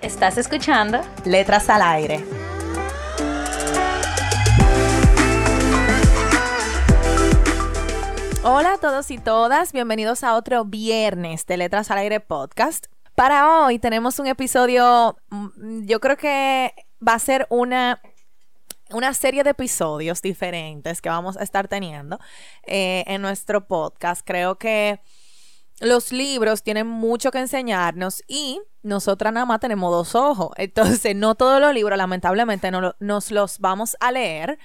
Estás 0.00 0.38
escuchando 0.38 1.00
Letras 1.24 1.68
al 1.68 1.82
Aire. 1.82 2.24
Hola 8.44 8.74
a 8.74 8.78
todos 8.78 9.10
y 9.10 9.18
todas, 9.18 9.72
bienvenidos 9.72 10.22
a 10.22 10.36
otro 10.36 10.64
viernes 10.64 11.46
de 11.46 11.56
Letras 11.56 11.90
al 11.90 11.98
Aire 11.98 12.20
podcast. 12.20 12.86
Para 13.16 13.64
hoy 13.64 13.80
tenemos 13.80 14.20
un 14.20 14.28
episodio, 14.28 15.18
mm, 15.30 15.86
yo 15.86 15.98
creo 15.98 16.16
que 16.16 16.72
va 17.06 17.14
a 17.14 17.18
ser 17.18 17.48
una, 17.50 18.00
una 18.90 19.12
serie 19.14 19.42
de 19.42 19.50
episodios 19.50 20.22
diferentes 20.22 21.02
que 21.02 21.08
vamos 21.08 21.36
a 21.36 21.42
estar 21.42 21.66
teniendo 21.66 22.20
eh, 22.68 23.02
en 23.08 23.20
nuestro 23.20 23.66
podcast. 23.66 24.22
Creo 24.24 24.58
que 24.58 25.00
los 25.80 26.12
libros 26.12 26.62
tienen 26.62 26.86
mucho 26.86 27.30
que 27.30 27.38
enseñarnos 27.38 28.22
y 28.26 28.60
nosotras 28.82 29.32
nada 29.32 29.46
más 29.46 29.60
tenemos 29.60 29.90
dos 29.90 30.14
ojos. 30.14 30.50
Entonces, 30.56 31.14
no 31.14 31.34
todos 31.34 31.60
los 31.60 31.74
libros, 31.74 31.96
lamentablemente, 31.96 32.70
no 32.70 32.94
nos 32.98 33.30
los 33.30 33.58
vamos 33.58 33.96
a 34.00 34.12
leer, 34.12 34.58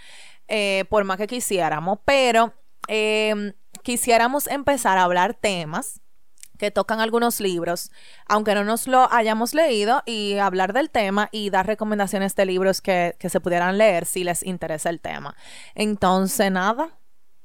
eh, 0.48 0.86
por 0.90 1.04
más 1.04 1.18
que 1.18 1.28
quisiéramos, 1.28 2.00
pero 2.06 2.54
eh, 2.88 3.54
quisiéramos 3.84 4.48
empezar 4.48 4.98
a 4.98 5.04
hablar 5.04 5.34
temas 5.34 6.02
que 6.58 6.72
tocan 6.72 7.00
algunos 7.00 7.40
libros, 7.40 7.92
aunque 8.26 8.56
no 8.56 8.64
nos 8.64 8.88
lo 8.88 9.12
hayamos 9.12 9.54
leído, 9.54 10.04
y 10.06 10.38
hablar 10.38 10.74
del 10.74 10.90
tema 10.90 11.30
y 11.32 11.50
dar 11.50 11.68
recomendaciones 11.68 12.36
de 12.36 12.46
libros 12.46 12.82
que, 12.82 13.16
se 13.20 13.40
pudieran 13.40 13.78
leer 13.78 14.06
si 14.06 14.24
les 14.24 14.44
interesa 14.44 14.90
el 14.90 15.02
tema. 15.02 15.36
Entonces, 15.76 16.52
nada. 16.52 16.98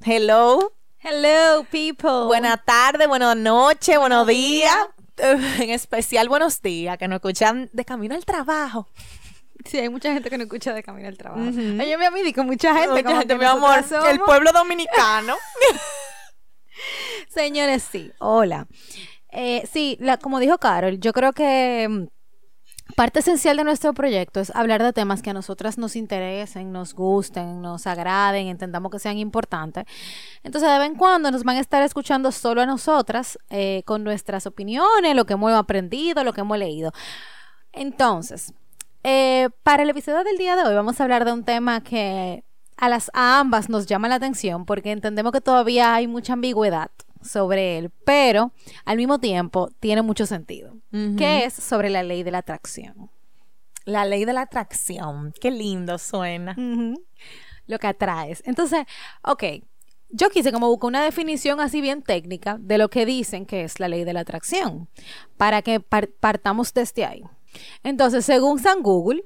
Hello. 0.04 0.77
Hello, 1.00 1.64
people. 1.70 2.26
Buenas 2.26 2.64
tardes, 2.64 3.06
buenas 3.06 3.36
noches, 3.36 3.96
buenos 3.98 4.26
días. 4.26 4.76
En 5.16 5.70
especial, 5.70 6.28
buenos 6.28 6.60
días, 6.60 6.98
que 6.98 7.06
nos 7.06 7.16
escuchan 7.16 7.70
de 7.72 7.84
camino 7.84 8.16
al 8.16 8.24
trabajo. 8.24 8.88
Sí, 9.64 9.78
hay 9.78 9.88
mucha 9.88 10.12
gente 10.12 10.28
que 10.28 10.38
no 10.38 10.44
escucha 10.44 10.74
de 10.74 10.82
camino 10.82 11.06
al 11.08 11.16
trabajo. 11.16 11.44
Yo 11.50 11.98
me 11.98 12.06
amigo 12.06 12.44
mucha 12.44 12.74
gente. 12.74 13.02
Mucha 13.02 13.18
gente, 13.18 13.36
mi 13.36 13.44
amor. 13.44 13.84
El 14.10 14.18
pueblo 14.20 14.50
dominicano. 14.52 15.36
Señores, 17.28 17.84
sí. 17.90 18.12
Hola. 18.18 18.66
Eh, 19.30 19.68
sí, 19.72 19.98
como 20.20 20.40
dijo 20.40 20.58
Carol, 20.58 20.98
yo 20.98 21.12
creo 21.12 21.32
que 21.32 21.86
mm, 21.88 22.06
parte 22.96 23.20
esencial 23.20 23.56
de 23.56 23.64
nuestro 23.64 23.92
proyecto 23.94 24.40
es 24.40 24.54
hablar 24.54 24.82
de 24.82 24.92
temas 24.92 25.22
que 25.22 25.30
a 25.30 25.34
nosotras 25.34 25.78
nos 25.78 25.96
interesen, 25.96 26.72
nos 26.72 26.94
gusten, 26.94 27.60
nos 27.62 27.86
agraden, 27.86 28.48
entendamos 28.48 28.90
que 28.90 28.98
sean 28.98 29.18
importantes. 29.18 29.84
Entonces, 30.42 30.70
de 30.70 30.78
vez 30.78 30.88
en 30.88 30.96
cuando 30.96 31.30
nos 31.30 31.44
van 31.44 31.56
a 31.56 31.60
estar 31.60 31.82
escuchando 31.82 32.32
solo 32.32 32.62
a 32.62 32.66
nosotras 32.66 33.38
eh, 33.50 33.82
con 33.84 34.04
nuestras 34.04 34.46
opiniones, 34.46 35.14
lo 35.14 35.26
que 35.26 35.34
hemos 35.34 35.52
aprendido, 35.52 36.24
lo 36.24 36.32
que 36.32 36.40
hemos 36.40 36.58
leído. 36.58 36.92
Entonces, 37.72 38.52
eh, 39.04 39.48
para 39.62 39.84
el 39.84 39.90
episodio 39.90 40.24
del 40.24 40.36
día 40.36 40.56
de 40.56 40.64
hoy 40.64 40.74
vamos 40.74 41.00
a 41.00 41.04
hablar 41.04 41.24
de 41.24 41.32
un 41.32 41.44
tema 41.44 41.82
que 41.82 42.42
a 42.76 42.88
las 42.88 43.10
ambas 43.14 43.68
nos 43.68 43.86
llama 43.86 44.08
la 44.08 44.16
atención 44.16 44.64
porque 44.64 44.92
entendemos 44.92 45.32
que 45.32 45.40
todavía 45.40 45.94
hay 45.94 46.06
mucha 46.06 46.32
ambigüedad 46.32 46.90
sobre 47.22 47.78
él, 47.78 47.90
pero 48.04 48.52
al 48.84 48.96
mismo 48.96 49.18
tiempo 49.18 49.70
tiene 49.80 50.02
mucho 50.02 50.26
sentido, 50.26 50.76
que 50.90 51.44
es 51.44 51.54
sobre 51.54 51.90
la 51.90 52.02
ley 52.02 52.22
de 52.22 52.30
la 52.30 52.38
atracción. 52.38 53.10
La 53.84 54.04
ley 54.04 54.24
de 54.24 54.32
la 54.32 54.42
atracción, 54.42 55.32
qué 55.40 55.50
lindo 55.50 55.98
suena. 55.98 56.56
Lo 57.66 57.78
que 57.78 57.86
atraes. 57.86 58.42
Entonces, 58.46 58.84
ok, 59.22 59.44
yo 60.10 60.30
quise 60.30 60.52
como 60.52 60.68
buscar 60.68 60.88
una 60.88 61.04
definición 61.04 61.60
así 61.60 61.80
bien 61.80 62.02
técnica 62.02 62.56
de 62.58 62.78
lo 62.78 62.88
que 62.88 63.04
dicen 63.04 63.44
que 63.44 63.64
es 63.64 63.78
la 63.78 63.88
ley 63.88 64.04
de 64.04 64.14
la 64.14 64.20
atracción, 64.20 64.88
para 65.36 65.62
que 65.62 65.80
partamos 65.80 66.72
desde 66.72 67.04
ahí. 67.04 67.22
Entonces, 67.82 68.24
según 68.24 68.58
San 68.58 68.82
Google, 68.82 69.24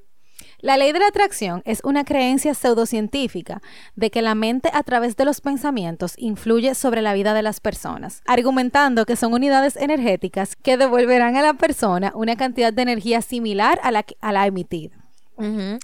la 0.63 0.77
ley 0.77 0.93
de 0.93 1.01
la 1.01 1.09
atracción 1.09 1.61
es 1.65 1.81
una 1.83 2.05
creencia 2.05 2.55
pseudocientífica 2.55 3.61
de 3.97 4.13
que 4.13 4.23
la 4.23 4.37
mente 4.37 4.71
a 4.73 4.85
través 4.85 5.17
de 5.17 5.25
los 5.25 5.41
pensamientos 5.41 6.15
influye 6.17 6.77
sobre 6.77 7.03
la 7.03 7.13
vida 7.15 7.35
de 7.35 7.43
las 7.43 7.59
personas, 7.59 8.23
argumentando 8.27 9.05
que 9.05 9.17
son 9.17 9.35
unidades 9.35 9.75
energéticas 9.75 10.55
que 10.55 10.77
devolverán 10.77 11.37
a 11.37 11.43
la 11.43 11.55
persona 11.55 12.13
una 12.15 12.37
cantidad 12.37 12.73
de 12.73 12.83
energía 12.83 13.23
similar 13.23 13.81
a 13.83 13.91
la, 13.91 14.07
a 14.21 14.33
la 14.33 14.47
emitida. 14.47 14.97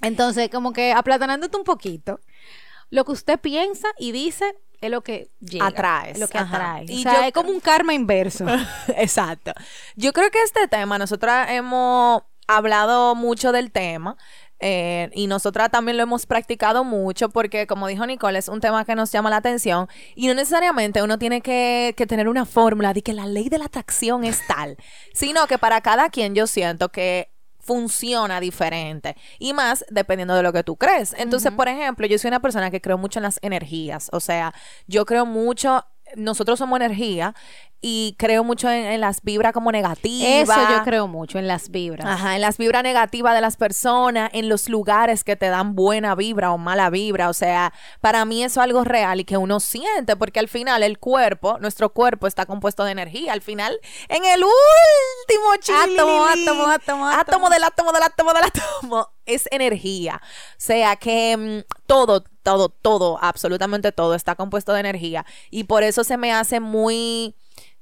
Entonces, 0.03 0.49
como 0.51 0.73
que 0.73 0.93
aplatanándote 0.93 1.57
un 1.57 1.65
poquito, 1.65 2.21
lo 2.91 3.05
que 3.05 3.13
usted 3.13 3.41
piensa 3.41 3.89
y 3.99 4.13
dice 4.13 4.55
es 4.81 4.91
lo 4.93 5.03
que 5.03 5.33
llega, 5.41 5.67
atrae, 5.67 6.17
lo 6.17 6.29
que 6.29 6.39
atrae. 6.39 6.85
Y 6.87 7.01
o 7.01 7.03
sea, 7.03 7.27
es 7.27 7.33
como 7.33 7.51
un 7.51 7.59
karma 7.59 7.95
inverso. 7.95 8.47
Exacto. 8.97 9.53
Yo 9.97 10.13
creo 10.13 10.31
que 10.31 10.41
este 10.43 10.69
tema, 10.69 10.99
nosotras 10.99 11.51
hemos 11.51 12.23
hablado 12.47 13.17
mucho 13.17 13.51
del 13.53 13.73
tema. 13.73 14.17
Eh, 14.61 15.11
y 15.15 15.27
nosotras 15.29 15.71
también 15.71 15.97
lo 15.97 16.03
hemos 16.03 16.27
practicado 16.27 16.85
mucho 16.85 17.29
porque, 17.29 17.67
como 17.67 17.87
dijo 17.87 18.05
Nicole, 18.07 18.39
es 18.39 18.49
un 18.49 18.61
tema 18.61 18.85
que 18.85 18.95
nos 18.95 19.13
llama 19.13 19.31
la 19.31 19.37
atención 19.37 19.89
y 20.15 20.27
no 20.27 20.35
necesariamente 20.35 21.03
uno 21.03 21.19
tiene 21.19 21.41
que, 21.41 21.95
que 21.97 22.07
tener 22.07 22.29
una 22.29 22.45
fórmula 22.45 22.93
de 22.93 23.03
que 23.03 23.13
la 23.13 23.27
ley 23.27 23.49
de 23.49 23.59
la 23.59 23.67
atracción 23.67 24.25
es 24.25 24.45
tal, 24.47 24.77
sino 25.15 25.47
que 25.47 25.59
para 25.59 25.81
cada 25.81 26.11
quien 26.11 26.35
yo 26.35 26.47
siento 26.47 26.89
que 26.89 27.31
funciona 27.61 28.41
diferente 28.41 29.15
y 29.39 29.53
más 29.53 29.85
dependiendo 29.91 30.35
de 30.35 30.43
lo 30.43 30.53
que 30.53 30.65
tú 30.65 30.77
crees. 30.77 31.15
Entonces, 31.19 31.53
por 31.53 31.69
ejemplo, 31.69 32.07
yo 32.07 32.19
soy 32.19 32.29
una 32.29 32.41
persona 32.41 32.71
que 32.71 32.81
creo 32.81 32.97
mucho 32.97 33.19
en 33.19 33.25
las 33.25 33.39
energías, 33.43 34.09
o 34.13 34.21
sea, 34.21 34.55
yo 34.87 35.05
creo 35.05 35.27
mucho 35.27 35.85
nosotros 36.17 36.59
somos 36.59 36.79
energía 36.79 37.35
y 37.81 38.17
creo 38.19 38.43
mucho 38.43 38.69
en, 38.69 39.01
las 39.01 39.23
vibras 39.23 39.53
como 39.53 39.71
negativas. 39.71 40.49
Eso 40.49 40.69
yo 40.69 40.83
creo 40.83 41.07
mucho, 41.07 41.39
en 41.39 41.47
las 41.47 41.71
vibras. 41.71 42.07
Ajá, 42.07 42.35
en 42.35 42.41
las 42.41 42.59
vibras 42.59 42.83
negativas 42.83 43.35
de 43.35 43.41
las 43.41 43.57
personas, 43.57 44.31
en 44.33 44.49
los 44.49 44.69
lugares 44.69 45.23
que 45.23 45.37
te 45.37 45.49
dan 45.49 45.77
buena 45.77 46.17
vibra 46.17 46.53
o 46.53 46.59
mala 46.59 46.91
vibra. 46.91 47.29
O 47.29 47.33
sea, 47.33 47.73
para 48.01 48.25
mí 48.25 48.43
eso 48.43 48.61
es 48.61 48.65
algo 48.65 48.83
real 48.83 49.21
y 49.21 49.25
que 49.25 49.37
uno 49.37 49.61
siente, 49.61 50.17
porque 50.17 50.41
al 50.41 50.49
final 50.49 50.83
el 50.83 50.99
cuerpo, 50.99 51.59
nuestro 51.61 51.93
cuerpo 51.93 52.27
está 52.27 52.47
compuesto 52.47 52.85
de 52.85 52.93
energía. 52.93 53.33
Al 53.33 53.43
final, 53.43 53.79
en 54.09 54.25
el 54.25 54.43
último 54.43 55.53
átomo, 55.53 56.25
átomo, 56.25 56.67
átomo, 56.67 57.09
átomo 57.09 57.51
del 57.51 57.63
átomo 57.63 57.93
del 57.93 58.03
átomo 58.03 58.33
del 58.33 58.45
átomo, 58.45 59.09
es 59.27 59.49
energía. 59.53 60.21
O 60.23 60.55
sea 60.57 60.97
que 60.97 61.37
mm, 61.37 61.75
todo, 61.87 62.25
todo, 62.43 62.71
todo, 62.71 63.19
absolutamente 63.23 63.93
todo 63.93 64.17
está 64.17 64.35
compuesto 64.35 64.73
de 64.73 64.81
energía. 64.81 65.25
Y 65.51 65.65
por 65.65 65.85
eso 65.85 66.03
se 66.03 66.17
me 66.17 66.33
hace 66.33 66.59
muy 66.59 67.37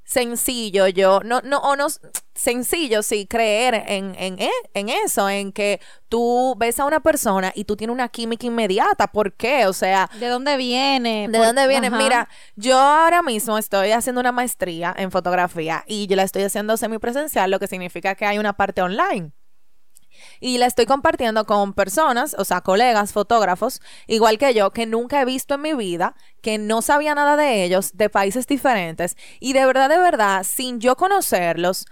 sencillo 0.07 0.87
yo, 0.87 1.21
no, 1.25 1.41
no, 1.43 1.59
o 1.59 1.77
no, 1.77 1.89
sencillo, 2.35 3.03
sí, 3.03 3.27
creer 3.27 3.75
en, 3.89 4.15
en, 4.19 4.39
e, 4.39 4.51
en, 4.73 4.89
eso, 4.89 5.29
en 5.29 5.53
que 5.53 5.81
tú 6.09 6.55
ves 6.57 6.79
a 6.81 6.85
una 6.85 7.01
persona 7.01 7.53
y 7.55 7.65
tú 7.65 7.77
tienes 7.77 7.93
una 7.93 8.09
química 8.09 8.47
inmediata. 8.47 9.09
¿Por 9.09 9.35
qué? 9.35 9.67
O 9.67 9.73
sea... 9.73 10.09
¿De 10.19 10.29
dónde 10.29 10.57
viene? 10.57 11.29
¿De 11.29 11.39
dónde 11.39 11.67
viene? 11.67 11.91
Mira, 11.91 12.29
yo 12.55 12.79
ahora 12.79 13.23
mismo 13.23 13.59
estoy 13.59 13.91
haciendo 13.91 14.21
una 14.21 14.33
maestría 14.33 14.95
en 14.97 15.11
fotografía 15.11 15.85
y 15.87 16.07
yo 16.07 16.17
la 16.17 16.23
estoy 16.23 16.45
haciendo 16.45 16.77
semipresencial, 16.77 17.51
lo 17.51 17.59
que 17.59 17.67
significa 17.67 18.15
que 18.15 18.25
hay 18.25 18.39
una 18.39 18.55
parte 18.57 18.83
online 18.83 19.33
y 20.41 20.59
la 20.59 20.67
estoy 20.67 20.87
compartiendo 20.87 21.45
con 21.47 21.73
personas, 21.73 22.35
o 22.39 22.45
sea, 22.45 22.61
colegas, 22.61 23.13
fotógrafos, 23.13 23.81
igual 24.07 24.39
que 24.39 24.55
yo, 24.55 24.71
que 24.71 24.87
nunca 24.87 25.21
he 25.21 25.25
visto 25.25 25.55
en 25.55 25.63
mi 25.63 25.75
vida, 25.75 26.15
que 26.43 26.59
no 26.59 26.83
sabía 26.83 27.15
nada 27.15 27.37
de 27.37 27.65
ellos, 27.65 27.97
de 27.97 28.09
países 28.09 28.47
diferentes, 28.47 29.17
y 29.41 29.53
de 29.53 29.67
verdad, 29.67 29.89
de 29.89 29.99
verdad, 29.99 30.45
sin 30.45 30.81
yo 30.81 30.97
conocerlos, 30.97 31.87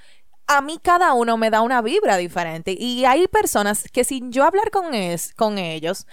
a 0.47 0.61
mí 0.61 0.79
cada 0.83 1.15
uno 1.15 1.37
me 1.37 1.51
da 1.51 1.63
una 1.63 1.81
vibra 1.83 2.17
diferente. 2.17 2.77
Y 2.79 3.05
hay 3.05 3.27
personas 3.29 3.85
que 3.93 4.05
sin 4.05 4.31
yo 4.31 4.45
hablar 4.45 4.71
con, 4.71 4.95
es, 4.95 5.33
con 5.35 5.59
ellos, 5.59 6.07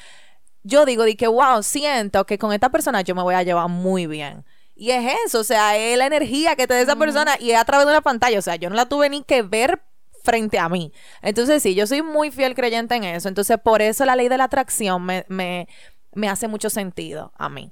yo 0.64 0.86
digo 0.86 1.04
de 1.04 1.16
que, 1.16 1.28
wow, 1.28 1.64
siento 1.64 2.26
que 2.26 2.38
con 2.38 2.54
esta 2.54 2.70
persona 2.70 3.02
yo 3.02 3.16
me 3.16 3.24
voy 3.24 3.36
a 3.36 3.44
llevar 3.44 3.68
muy 3.68 4.08
bien. 4.08 4.46
Y 4.76 4.92
es 4.92 5.14
eso, 5.26 5.42
o 5.42 5.44
sea, 5.44 5.78
es 5.78 5.98
la 5.98 6.06
energía 6.06 6.56
que 6.56 6.66
te 6.66 6.74
da 6.74 6.82
esa 6.82 6.96
persona 6.96 7.36
y 7.40 7.52
es 7.52 7.58
a 7.58 7.66
través 7.66 7.86
de 7.86 7.92
una 7.92 8.02
pantalla. 8.02 8.40
O 8.40 8.42
sea, 8.42 8.56
yo 8.56 8.70
no 8.70 8.76
la 8.76 8.88
tuve 8.88 9.10
ni 9.10 9.24
que 9.24 9.42
ver 9.42 9.84
frente 10.24 10.60
a 10.60 10.70
mí. 10.70 10.92
Entonces, 11.22 11.64
sí, 11.64 11.76
yo 11.76 11.88
soy 11.88 12.02
muy 12.02 12.32
fiel 12.32 12.56
creyente 12.56 12.96
en 12.96 13.04
eso. 13.04 13.28
Entonces, 13.28 13.58
por 13.64 13.82
eso 13.82 14.06
la 14.06 14.16
ley 14.16 14.30
de 14.30 14.38
la 14.38 14.46
atracción 14.46 15.04
me, 15.04 15.26
me, 15.28 15.68
me 16.14 16.30
hace 16.30 16.48
mucho 16.48 16.70
sentido 16.70 17.32
a 17.38 17.50
mí. 17.50 17.72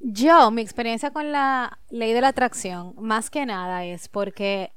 Yo, 0.00 0.50
mi 0.50 0.62
experiencia 0.62 1.10
con 1.10 1.32
la 1.32 1.78
ley 1.90 2.12
de 2.12 2.20
la 2.20 2.28
atracción, 2.28 2.94
más 2.98 3.30
que 3.30 3.44
nada 3.46 3.84
es 3.84 4.08
porque 4.08 4.72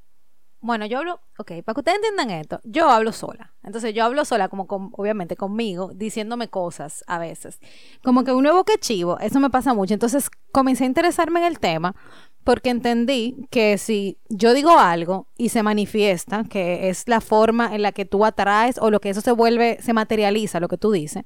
bueno, 0.63 0.85
yo 0.85 0.99
hablo, 0.99 1.19
ok, 1.39 1.63
para 1.65 1.73
que 1.73 1.79
ustedes 1.79 1.97
entiendan 1.97 2.29
esto, 2.29 2.61
yo 2.63 2.87
hablo 2.87 3.11
sola. 3.11 3.51
Entonces 3.63 3.95
yo 3.95 4.05
hablo 4.05 4.23
sola, 4.25 4.47
como 4.47 4.67
obviamente 4.93 5.35
conmigo, 5.35 5.91
diciéndome 5.95 6.49
cosas 6.49 7.03
a 7.07 7.17
veces. 7.17 7.59
Como 8.03 8.23
que 8.23 8.31
un 8.31 8.43
nuevo 8.43 8.63
que 8.63 8.77
chivo, 8.77 9.17
eso 9.19 9.39
me 9.39 9.49
pasa 9.49 9.73
mucho. 9.73 9.95
Entonces 9.95 10.29
comencé 10.51 10.83
a 10.83 10.87
interesarme 10.87 11.39
en 11.39 11.47
el 11.47 11.59
tema 11.59 11.95
porque 12.43 12.69
entendí 12.69 13.47
que 13.49 13.77
si 13.77 14.17
yo 14.29 14.53
digo 14.53 14.79
algo 14.79 15.27
y 15.37 15.49
se 15.49 15.63
manifiesta, 15.63 16.43
que 16.49 16.89
es 16.89 17.07
la 17.07 17.21
forma 17.21 17.75
en 17.75 17.81
la 17.81 17.91
que 17.91 18.05
tú 18.05 18.25
atraes 18.25 18.77
o 18.79 18.89
lo 18.89 18.99
que 18.99 19.09
eso 19.09 19.21
se 19.21 19.31
vuelve, 19.31 19.77
se 19.81 19.93
materializa, 19.93 20.59
lo 20.59 20.67
que 20.67 20.77
tú 20.77 20.91
dices, 20.91 21.23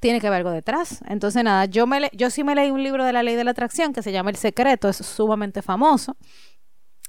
tiene 0.00 0.20
que 0.20 0.26
haber 0.26 0.38
algo 0.38 0.50
detrás. 0.50 1.02
Entonces, 1.08 1.42
nada, 1.44 1.66
yo, 1.66 1.86
me 1.86 2.10
yo 2.12 2.30
sí 2.30 2.44
me 2.44 2.54
leí 2.54 2.70
un 2.70 2.82
libro 2.82 3.04
de 3.04 3.12
la 3.12 3.22
ley 3.22 3.36
de 3.36 3.44
la 3.44 3.52
atracción 3.52 3.92
que 3.92 4.02
se 4.02 4.12
llama 4.12 4.30
El 4.30 4.36
Secreto, 4.36 4.88
es 4.88 4.96
sumamente 4.96 5.62
famoso. 5.62 6.16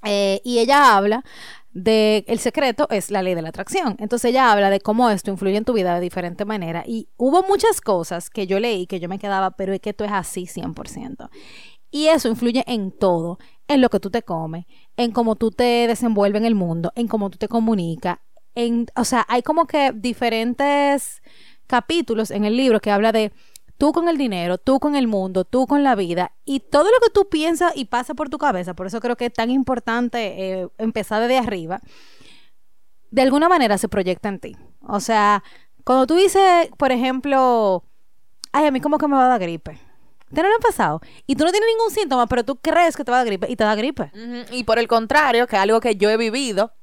Eh, 0.04 0.42
y 0.44 0.60
ella 0.60 0.96
habla 0.96 1.24
de 1.72 2.24
el 2.28 2.40
secreto 2.40 2.88
es 2.90 3.12
la 3.12 3.22
ley 3.22 3.36
de 3.36 3.42
la 3.42 3.50
atracción. 3.50 3.96
Entonces 4.00 4.30
ella 4.30 4.52
habla 4.52 4.70
de 4.70 4.80
cómo 4.80 5.10
esto 5.10 5.32
influye 5.32 5.58
en 5.58 5.66
tu 5.66 5.74
vida 5.74 5.94
de 5.96 6.02
diferente 6.02 6.46
manera. 6.46 6.84
Y 6.86 7.10
hubo 7.18 7.44
muchas 7.44 7.82
cosas 7.82 8.30
que 8.30 8.48
yo 8.48 8.60
leí 8.60 8.88
que 8.88 9.00
yo 9.00 9.10
me 9.10 9.20
quedaba, 9.20 9.52
pero 9.52 9.74
es 9.74 9.80
que 9.80 9.92
esto 9.92 10.04
es 10.06 10.12
así 10.12 10.46
100%. 10.46 11.30
Y 11.92 12.08
eso 12.08 12.28
influye 12.28 12.64
en 12.68 12.92
todo, 12.92 13.40
en 13.68 13.82
lo 13.82 13.90
que 13.90 14.00
tú 14.00 14.10
te 14.10 14.24
comes, 14.24 14.66
en 14.98 15.12
cómo 15.12 15.36
tú 15.36 15.52
te 15.52 15.88
desenvuelves 15.88 16.42
en 16.42 16.46
el 16.46 16.56
mundo, 16.56 16.92
en 16.96 17.08
cómo 17.08 17.30
tú 17.30 17.38
te 17.38 17.48
comunicas. 17.48 18.20
En, 18.56 18.88
o 18.96 19.04
sea, 19.04 19.26
hay 19.30 19.44
como 19.44 19.68
que 19.68 19.92
diferentes 19.94 21.22
capítulos 21.68 22.32
en 22.32 22.46
el 22.46 22.58
libro 22.58 22.80
que 22.80 22.92
habla 22.92 23.12
de 23.12 23.32
tú 23.78 23.94
con 23.94 24.10
el 24.10 24.18
dinero, 24.18 24.58
tú 24.58 24.80
con 24.80 24.96
el 24.96 25.08
mundo, 25.08 25.46
tú 25.46 25.68
con 25.68 25.84
la 25.84 25.96
vida 25.96 26.34
y 26.46 26.62
todo 26.62 26.86
lo 26.86 27.00
que 27.04 27.12
tú 27.14 27.30
piensas 27.30 27.74
y 27.76 27.86
pasa 27.86 28.14
por 28.14 28.30
tu 28.30 28.38
cabeza. 28.38 28.74
Por 28.74 28.88
eso 28.88 29.00
creo 29.00 29.16
que 29.16 29.28
es 29.28 29.34
tan 29.34 29.52
importante 29.52 30.62
eh, 30.62 30.68
empezar 30.78 31.22
desde 31.22 31.38
arriba. 31.38 31.82
De 33.12 33.22
alguna 33.22 33.48
manera 33.48 33.78
se 33.78 33.88
proyecta 33.88 34.30
en 34.30 34.40
ti. 34.40 34.58
O 34.82 35.00
sea, 35.00 35.44
cuando 35.84 36.08
tú 36.08 36.16
dices, 36.16 36.70
por 36.78 36.92
ejemplo, 36.92 37.84
ay, 38.52 38.66
a 38.66 38.72
mí 38.72 38.82
como 38.82 38.98
que 38.98 39.08
me 39.08 39.16
va 39.16 39.26
a 39.26 39.30
dar 39.30 39.40
gripe. 39.40 39.80
¿Te 40.34 40.42
no 40.42 40.50
lo 40.50 40.56
ha 40.56 40.60
pasado? 40.60 41.02
Y 41.26 41.36
tú 41.36 41.46
no 41.46 41.52
tienes 41.52 41.70
ningún 41.70 41.92
síntoma, 41.92 42.28
pero 42.28 42.44
tú 42.44 42.58
crees 42.58 42.98
que 42.98 43.04
te 43.04 43.12
va 43.12 43.18
a 43.18 43.20
dar 43.22 43.28
gripe 43.28 43.50
y 43.50 43.56
te 43.56 43.64
da 43.64 43.76
gripe. 43.76 44.12
Y 44.52 44.64
por 44.64 44.78
el 44.80 44.88
contrario, 44.88 45.48
que 45.48 45.56
es 45.56 45.62
algo 45.62 45.80
que 45.80 45.96
yo 45.96 46.10
he 46.10 46.18
vivido, 46.18 46.74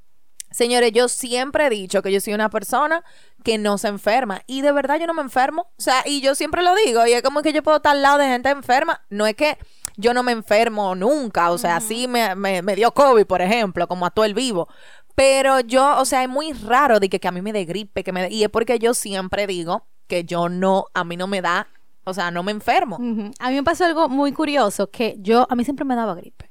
Señores, 0.55 0.93
yo 0.93 1.09
siempre 1.09 1.67
he 1.67 1.71
dicho 1.71 2.01
que 2.01 2.13
yo 2.13 2.21
soy 2.21 2.33
una 2.33 2.49
persona 2.49 3.03
que 3.43 3.59
no 3.59 3.77
se 3.77 3.89
enferma. 3.89 4.43
Y 4.47 4.63
de 4.63 4.71
verdad 4.71 5.01
yo 5.01 5.09
no 5.09 5.13
me 5.13 5.23
enfermo. 5.23 5.73
O 5.77 5.83
sea, 5.83 6.05
y 6.07 6.21
yo 6.21 6.37
siempre 6.37 6.63
lo 6.63 6.77
digo. 6.77 7.05
Y 7.09 7.13
es 7.13 7.23
como 7.23 7.43
que 7.43 7.53
yo 7.53 7.61
puedo 7.65 7.79
estar 7.79 7.97
al 7.97 8.03
lado 8.03 8.19
de 8.19 8.29
gente 8.29 8.51
enferma. 8.51 9.05
No 9.11 9.27
es 9.27 9.35
que 9.35 9.59
yo 9.97 10.15
no 10.15 10.23
me 10.23 10.31
enfermo 10.31 10.95
nunca. 10.95 11.51
O 11.51 11.59
sea, 11.59 11.81
sí 11.81 12.07
me, 12.07 12.37
me, 12.37 12.77
dio 12.77 12.93
COVID, 12.93 13.27
por 13.27 13.43
ejemplo, 13.43 13.89
como 13.89 14.07
a 14.07 14.11
todo 14.11 14.25
el 14.25 14.35
vivo. 14.35 14.69
Pero 15.17 15.59
yo, 15.59 15.99
o 15.99 16.05
sea, 16.05 16.23
es 16.23 16.29
muy 16.29 16.53
raro 16.53 17.01
de 17.01 17.09
que, 17.09 17.27
a 17.27 17.33
mí 17.33 17.43
me 17.43 17.53
dé 17.53 17.65
gripe. 17.65 18.05
Que 18.05 18.13
me 18.13 18.31
y 18.31 18.45
es 18.45 18.49
porque 18.49 18.79
yo 18.79 18.95
siempre 18.95 19.49
digo 19.49 19.89
que 20.07 20.23
yo 20.23 20.49
no, 20.49 20.87
a 20.95 21.03
mí 21.03 21.17
no 21.17 21.27
me 21.27 21.43
da, 21.43 21.67
o 22.05 22.15
sea, 22.15 22.31
no 22.31 22.43
me 22.43 22.53
enfermo. 22.53 22.97
A 23.39 23.51
mí 23.51 23.55
me 23.55 23.63
pasó 23.63 23.85
algo 23.85 24.09
muy 24.09 24.33
curioso, 24.33 24.91
que 24.91 25.17
yo, 25.19 25.47
a 25.51 25.57
mí 25.57 25.65
siempre 25.65 25.85
me 25.85 25.97
daba 25.97 26.15
gripe. 26.15 26.51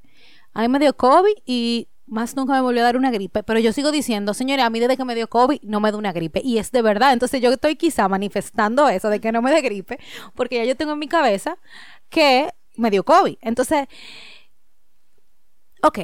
A 0.54 0.62
mí 0.62 0.68
me 0.68 0.80
dio 0.80 0.96
COVID 0.96 1.34
y 1.46 1.88
más 2.06 2.36
nunca 2.36 2.54
me 2.54 2.62
volvió 2.62 2.82
a 2.82 2.86
dar 2.86 2.98
una 2.98 3.12
gripe, 3.12 3.44
pero 3.44 3.60
yo 3.60 3.74
sigo 3.74 3.92
diciendo, 3.92 4.34
señores, 4.34 4.66
a 4.66 4.70
mí 4.70 4.80
desde 4.80 4.98
que 4.98 5.06
me 5.06 5.16
dio 5.16 5.28
COVID 5.28 5.62
no 5.64 5.80
me 5.80 5.92
da 5.92 5.98
una 5.98 6.12
gripe 6.12 6.42
y 6.44 6.58
es 6.58 6.72
de 6.72 6.82
verdad, 6.82 7.14
entonces 7.14 7.42
yo 7.42 7.50
estoy 7.52 7.76
quizá 7.76 8.08
manifestando 8.08 8.90
eso 8.90 9.10
de 9.10 9.20
que 9.20 9.32
no 9.32 9.42
me 9.42 9.52
dé 9.52 9.62
gripe, 9.62 10.00
porque 10.36 10.58
ya 10.58 10.66
yo 10.66 10.76
tengo 10.76 10.94
en 10.94 11.00
mi 11.00 11.08
cabeza 11.08 11.58
que 12.10 12.50
me 12.76 12.92
dio 12.92 13.04
COVID. 13.04 13.38
Entonces, 13.42 13.88
ok, 15.82 16.00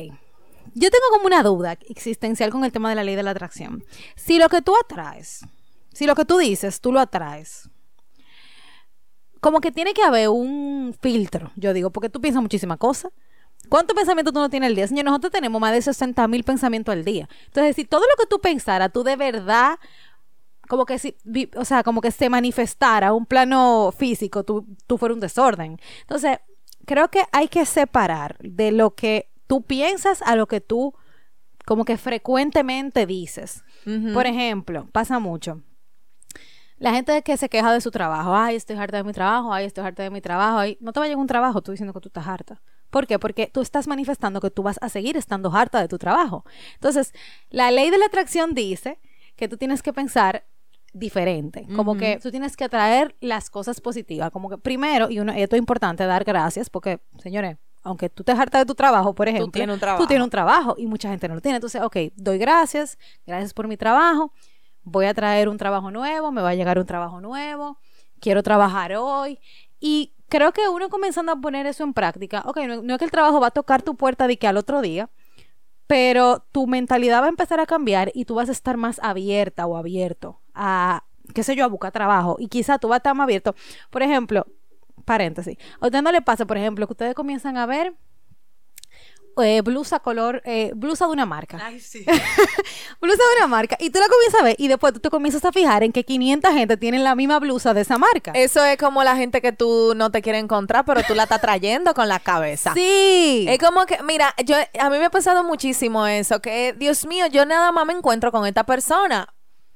yo 0.74 0.90
tengo 0.90 1.06
como 1.12 1.26
una 1.26 1.44
duda 1.44 1.78
existencial 1.90 2.52
con 2.52 2.64
el 2.64 2.72
tema 2.72 2.90
de 2.90 2.96
la 2.96 3.04
ley 3.04 3.16
de 3.16 3.24
la 3.24 3.32
atracción. 3.32 3.84
Si 4.16 4.40
lo 4.40 4.50
que 4.50 4.62
tú 4.62 4.74
atraes, 4.82 5.42
si 5.94 6.06
lo 6.06 6.16
que 6.16 6.26
tú 6.26 6.38
dices, 6.38 6.82
tú 6.82 6.92
lo 6.92 7.00
atraes, 7.00 7.70
como 9.40 9.62
que 9.62 9.72
tiene 9.72 9.94
que 9.94 10.04
haber 10.04 10.30
un 10.30 10.96
filtro, 11.00 11.52
yo 11.56 11.74
digo, 11.74 11.90
porque 11.90 12.10
tú 12.10 12.20
piensas 12.22 12.42
muchísimas 12.42 12.78
cosas. 12.78 13.12
¿Cuántos 13.68 13.96
pensamientos 13.96 14.34
tú 14.34 14.40
no 14.40 14.50
tienes 14.50 14.68
al 14.68 14.76
día? 14.76 14.88
Señor, 14.88 15.06
nosotros 15.06 15.32
tenemos 15.32 15.60
más 15.62 15.74
de 15.74 15.82
60 15.82 16.28
mil 16.28 16.44
pensamientos 16.44 16.94
al 16.94 17.04
día. 17.04 17.30
Entonces, 17.46 17.76
si 17.76 17.86
todo 17.86 18.02
lo 18.02 18.16
que 18.18 18.28
tú 18.28 18.40
pensaras, 18.40 18.92
tú 18.92 19.04
de 19.04 19.16
verdad, 19.16 19.78
como 20.68 20.86
que 20.86 20.98
si, 20.98 21.16
o 21.56 21.66
sea, 21.66 21.84
como 21.84 22.02
que 22.02 22.12
se 22.12 22.30
manifestara 22.30 23.10
a 23.10 23.14
un 23.14 23.26
plano 23.26 23.94
físico, 23.96 24.44
tú, 24.44 24.66
tú 24.88 24.98
fueras 24.98 25.16
un 25.16 25.20
desorden. 25.20 25.80
Entonces, 26.02 26.40
creo 26.86 27.10
que 27.10 27.24
hay 27.32 27.48
que 27.48 27.66
separar 27.66 28.38
de 28.40 28.72
lo 28.72 28.96
que 28.96 29.30
tú 29.46 29.62
piensas 29.62 30.22
a 30.22 30.36
lo 30.36 30.48
que 30.48 30.62
tú 30.62 30.94
como 31.66 31.86
que 31.86 31.98
frecuentemente 31.98 33.06
dices. 33.06 33.64
Por 34.14 34.26
ejemplo, 34.26 34.88
pasa 34.92 35.20
mucho. 35.20 35.62
La 36.80 36.94
gente 36.94 37.22
que 37.24 37.38
se 37.38 37.50
queja 37.50 37.72
de 37.74 37.82
su 37.82 37.92
trabajo, 37.92 38.36
ay, 38.36 38.56
estoy 38.56 38.78
harta 38.78 38.98
de 38.98 39.04
mi 39.04 39.12
trabajo, 39.12 39.54
ay, 39.54 39.66
estoy 39.66 39.86
harta 39.86 40.04
de 40.04 40.10
mi 40.10 40.22
trabajo, 40.22 40.58
ay, 40.58 40.78
no 40.80 40.94
te 40.94 41.00
vaya 41.00 41.14
a 41.14 41.18
un 41.18 41.28
trabajo 41.28 41.62
tú 41.62 41.72
diciendo 41.72 41.94
que 41.94 42.00
tú 42.00 42.08
estás 42.08 42.26
harta. 42.26 42.62
¿Por 42.90 43.06
qué? 43.06 43.20
Porque 43.20 43.48
tú 43.54 43.62
estás 43.62 43.88
manifestando 43.88 44.42
que 44.42 44.50
tú 44.50 44.64
vas 44.64 44.80
a 44.82 44.90
seguir 44.90 45.18
estando 45.18 45.54
harta 45.54 45.82
de 45.82 45.88
tu 45.88 45.98
trabajo. 45.98 46.46
Entonces, 46.76 47.14
la 47.50 47.70
ley 47.70 47.92
de 47.92 47.98
la 47.98 48.06
atracción 48.06 48.54
dice 48.56 49.00
que 49.36 49.48
tú 49.48 49.58
tienes 49.58 49.84
que 49.84 49.94
pensar 49.94 50.46
diferente, 50.94 51.68
como 51.76 51.96
que 51.96 52.20
tú 52.22 52.32
tienes 52.32 52.58
que 52.58 52.64
atraer 52.64 53.16
las 53.20 53.50
cosas 53.50 53.80
positivas, 53.80 54.32
como 54.32 54.50
que 54.50 54.58
primero, 54.58 55.10
y, 55.10 55.20
esto 55.20 55.56
es 55.56 55.60
importante, 55.60 56.06
dar 56.06 56.24
gracias, 56.24 56.70
porque, 56.70 57.00
señores, 57.22 57.58
aunque 57.84 58.10
tú 58.10 58.24
te 58.24 58.32
harta 58.32 58.58
de 58.58 58.66
tu 58.66 58.74
trabajo, 58.74 59.14
por 59.14 59.28
ejemplo, 59.28 59.46
tú 59.46 59.52
tienes 59.52 59.74
un 59.74 59.80
trabajo, 59.80 60.04
tú 60.04 60.08
tienes 60.08 60.24
un 60.24 60.30
trabajo 60.30 60.76
y 60.78 60.88
mucha 60.88 61.10
gente 61.10 61.28
no 61.28 61.36
lo 61.36 61.42
tiene. 61.42 61.58
Entonces, 61.58 61.82
ok, 61.82 61.98
doy 62.16 62.38
gracias, 62.38 62.98
gracias 63.26 63.54
por 63.54 63.68
mi 63.68 63.78
trabajo, 63.78 64.34
voy 64.84 65.06
a 65.06 65.14
traer 65.14 65.50
un 65.50 65.58
trabajo 65.58 65.92
nuevo, 65.92 66.32
me 66.32 66.42
va 66.42 66.50
a 66.50 66.56
llegar 66.56 66.80
un 66.80 66.86
trabajo 66.86 67.22
nuevo, 67.22 67.80
quiero 68.20 68.44
trabajar 68.44 68.94
hoy. 68.96 69.40
Y 69.80 70.14
creo 70.30 70.52
que 70.54 70.68
uno 70.70 70.90
comenzando 70.90 71.32
a 71.32 71.36
poner 71.36 71.66
eso 71.66 71.84
en 71.84 71.94
práctica, 71.94 72.44
ok, 72.46 72.58
no, 72.84 72.94
es 72.94 73.00
que 73.00 73.06
el 73.06 73.12
trabajo 73.12 73.40
va 73.40 73.48
a 73.48 73.52
tocar 73.52 73.82
tu 73.82 73.96
puerta 73.96 74.28
de 74.28 74.38
que 74.38 74.48
al 74.48 74.58
otro 74.58 74.82
día, 74.82 75.10
pero 75.88 76.46
tu 76.52 76.68
mentalidad 76.68 77.22
va 77.22 77.26
a 77.26 77.30
empezar 77.30 77.60
a 77.60 77.66
cambiar 77.66 78.12
y 78.14 78.26
tú 78.26 78.36
vas 78.36 78.50
a 78.50 78.52
estar 78.52 78.78
más 78.78 79.00
abierta 79.02 79.66
o 79.66 79.76
abierto 79.76 80.40
a, 80.54 81.06
qué 81.34 81.44
sé 81.44 81.56
yo, 81.56 81.66
a 81.66 81.68
buscar 81.68 81.92
trabajo. 81.92 82.36
Y 82.40 82.48
quizá 82.48 82.78
tú 82.78 82.90
vas 82.90 82.98
a 82.98 82.98
estar 82.98 83.16
más 83.16 83.24
abierto. 83.24 83.56
Por 83.90 84.04
ejemplo, 84.04 84.46
paréntesis, 85.06 85.58
a 85.80 85.88
usted 85.88 86.02
no 86.02 86.12
le 86.12 86.22
pasa, 86.22 86.46
por 86.46 86.58
ejemplo, 86.58 86.86
que 86.86 86.94
ustedes 86.94 87.16
comienzan 87.16 87.58
a 87.58 87.66
ver 87.66 87.96
eh, 89.42 89.62
blusa 89.62 90.00
color, 90.00 90.42
eh, 90.46 90.72
blusa 90.76 91.06
de 91.06 91.12
una 91.12 91.26
marca. 91.26 91.60
Ay, 91.62 91.80
sí. 91.80 92.06
blusa 93.02 93.18
de 93.18 93.38
una 93.38 93.48
marca. 93.48 93.78
Y 93.80 93.90
tú 93.90 94.00
la 94.00 94.08
comienzas 94.08 94.42
a 94.42 94.44
ver 94.44 94.56
y 94.58 94.68
después 94.68 94.94
tú 94.94 95.00
te 95.00 95.10
comienzas 95.10 95.46
a 95.46 95.52
fijar 95.52 95.84
en 95.84 95.92
que 95.92 96.04
500 96.04 96.54
gente 96.54 96.78
tienen 96.78 97.04
la 97.04 97.16
misma 97.16 97.40
blusa 97.40 97.74
de 97.74 97.82
esa 97.82 97.98
marca. 97.98 98.32
Eso 98.34 98.64
es 98.64 98.78
como 98.78 99.04
la 99.04 99.16
gente 99.16 99.42
que 99.42 99.52
tú 99.52 99.94
no 99.96 100.12
te 100.12 100.22
quieres 100.22 100.44
encontrar, 100.44 100.86
pero 100.86 101.02
tú 101.04 101.16
la 101.16 101.24
estás 101.24 101.42
trayendo 101.42 101.94
con 101.94 102.08
la 102.08 102.20
cabeza. 102.20 102.74
Sí. 102.74 103.46
Es 103.48 103.60
como 103.60 103.86
que, 103.86 104.02
mira, 104.04 104.34
yo 104.46 104.56
a 104.80 104.90
mí 104.90 104.98
me 104.98 105.06
ha 105.06 105.12
pasado 105.12 105.44
muchísimo 105.44 106.08
eso, 106.08 106.42
que 106.42 106.74
Dios 106.78 107.06
mío, 107.06 107.28
yo 107.28 107.46
nada 107.46 107.72
más 107.72 107.86
me 107.86 107.94
encuentro 107.94 108.32
con 108.32 108.46
esta 108.46 108.66
persona 108.66 109.28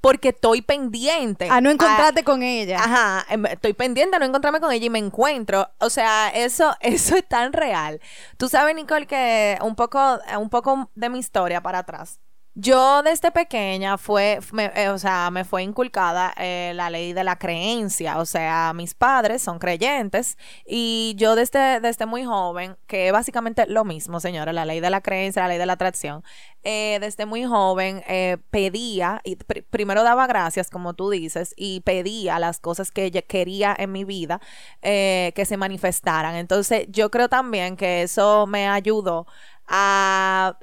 porque 0.04 0.30
estoy 0.30 0.62
pendiente. 0.62 1.48
A 1.50 1.62
no 1.62 1.70
encontrarte 1.70 2.26
con 2.26 2.44
ella. 2.44 2.78
Ajá, 2.78 3.26
em, 3.30 3.46
estoy 3.46 3.72
pendiente 3.72 4.18
a 4.18 4.20
no 4.20 4.26
encontrarme 4.26 4.60
con 4.60 4.70
ella 4.70 4.86
y 4.86 4.90
me 4.90 5.00
encuentro. 5.00 5.70
O 5.80 5.90
sea, 5.90 6.28
eso, 6.28 6.76
eso 6.82 7.16
es 7.16 7.26
tan 7.26 7.54
real. 7.54 8.02
Tú 8.36 8.50
sabes, 8.50 8.76
Nicole, 8.76 9.08
que 9.08 9.58
un 9.62 9.78
poco, 9.78 10.20
un 10.38 10.50
poco 10.50 10.92
de 10.94 11.08
mi 11.08 11.20
historia 11.20 11.64
para 11.64 11.80
atrás. 11.80 12.20
Yo 12.56 13.02
desde 13.02 13.32
pequeña 13.32 13.98
fue, 13.98 14.40
eh, 14.76 14.90
o 14.90 15.00
sea, 15.00 15.32
me 15.32 15.44
fue 15.44 15.64
inculcada 15.64 16.32
eh, 16.38 16.74
la 16.76 16.92
ley 16.92 17.12
de 17.12 17.24
la 17.24 17.40
creencia, 17.40 18.20
o 18.20 18.28
sea, 18.28 18.74
mis 18.76 18.94
padres 18.94 19.42
son 19.42 19.58
creyentes 19.58 20.38
y 20.64 21.16
yo 21.18 21.36
desde, 21.36 22.06
muy 22.06 22.26
joven, 22.26 22.78
que 22.86 23.08
es 23.08 23.12
básicamente 23.12 23.66
lo 23.66 23.86
mismo, 23.86 24.20
señora, 24.20 24.54
la 24.54 24.66
ley 24.66 24.82
de 24.82 24.92
la 24.92 25.02
creencia, 25.02 25.42
la 25.42 25.48
ley 25.48 25.58
de 25.58 25.66
la 25.66 25.74
atracción, 25.74 26.24
eh, 26.64 27.00
desde 27.02 27.26
muy 27.26 27.44
joven 27.44 28.04
pedía, 28.52 29.20
y 29.24 29.36
primero 29.36 30.04
daba 30.04 30.28
gracias, 30.28 30.70
como 30.70 30.94
tú 30.94 31.10
dices, 31.10 31.56
y 31.58 31.82
pedía 31.82 32.38
las 32.38 32.60
cosas 32.60 32.92
que 32.92 33.12
quería 33.24 33.76
en 33.78 33.92
mi 33.92 34.04
vida 34.04 34.40
que 34.82 35.44
se 35.46 35.58
manifestaran. 35.58 36.36
Entonces, 36.36 36.86
yo 36.90 37.10
creo 37.10 37.30
también 37.30 37.78
que 37.78 38.04
eso 38.04 38.46
me 38.48 38.68
ayudó 38.68 39.26
a 39.68 40.56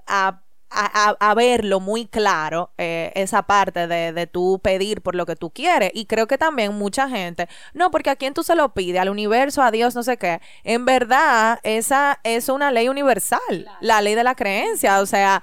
a, 0.70 1.34
verlo 1.34 1.80
muy 1.80 2.06
claro, 2.06 2.70
eh, 2.78 3.12
esa 3.14 3.42
parte 3.42 3.86
de, 3.86 4.12
de 4.12 4.26
tú 4.26 4.60
pedir 4.62 5.02
por 5.02 5.14
lo 5.14 5.26
que 5.26 5.36
tú 5.36 5.50
quieres. 5.50 5.90
Y 5.94 6.06
creo 6.06 6.26
que 6.26 6.38
también 6.38 6.74
mucha 6.74 7.08
gente, 7.08 7.48
no, 7.74 7.90
porque 7.90 8.10
a 8.10 8.16
quién 8.16 8.34
tú 8.34 8.42
se 8.42 8.54
lo 8.54 8.72
pides, 8.72 9.00
al 9.00 9.08
universo, 9.08 9.62
a 9.62 9.70
Dios, 9.70 9.94
no 9.94 10.02
sé 10.02 10.16
qué. 10.16 10.40
En 10.64 10.84
verdad, 10.84 11.58
esa 11.62 12.20
es 12.22 12.48
una 12.48 12.70
ley 12.70 12.88
universal, 12.88 13.68
la 13.80 14.00
ley 14.00 14.14
de 14.14 14.24
la 14.24 14.34
creencia. 14.34 15.00
O 15.00 15.06
sea, 15.06 15.42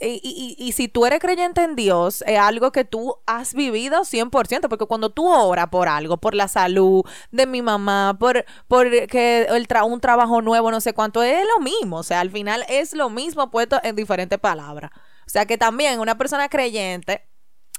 y, 0.00 0.56
y, 0.58 0.72
si 0.72 0.88
tú 0.88 1.06
eres 1.06 1.20
creyente 1.20 1.62
en 1.62 1.76
Dios, 1.76 2.22
es 2.26 2.38
algo 2.38 2.72
que 2.72 2.84
tú 2.84 3.16
has 3.26 3.54
vivido 3.54 4.00
100%, 4.00 4.68
porque 4.68 4.86
cuando 4.86 5.10
tú 5.10 5.26
oras 5.28 5.68
por 5.68 5.88
algo, 5.88 6.16
por 6.16 6.34
la 6.34 6.48
salud 6.48 7.04
de 7.30 7.46
mi 7.46 7.62
mamá, 7.62 8.16
por, 8.18 8.44
por 8.66 8.90
que 9.06 9.46
el 9.48 9.68
un 9.84 10.00
trabajo 10.00 10.42
nuevo, 10.42 10.70
no 10.70 10.80
sé 10.80 10.94
cuánto, 10.94 11.22
es 11.22 11.44
lo 11.56 11.62
mismo, 11.62 11.98
o 11.98 12.02
sea, 12.02 12.20
al 12.20 12.30
final 12.30 12.64
es 12.68 12.92
lo 12.92 13.08
mismo 13.08 13.50
puesto 13.50 13.80
en 13.82 13.96
diferentes 13.96 14.38
palabras. 14.38 14.90
O 15.26 15.30
sea 15.30 15.46
que 15.46 15.56
también 15.56 16.00
una 16.00 16.18
persona 16.18 16.48
creyente 16.48 17.26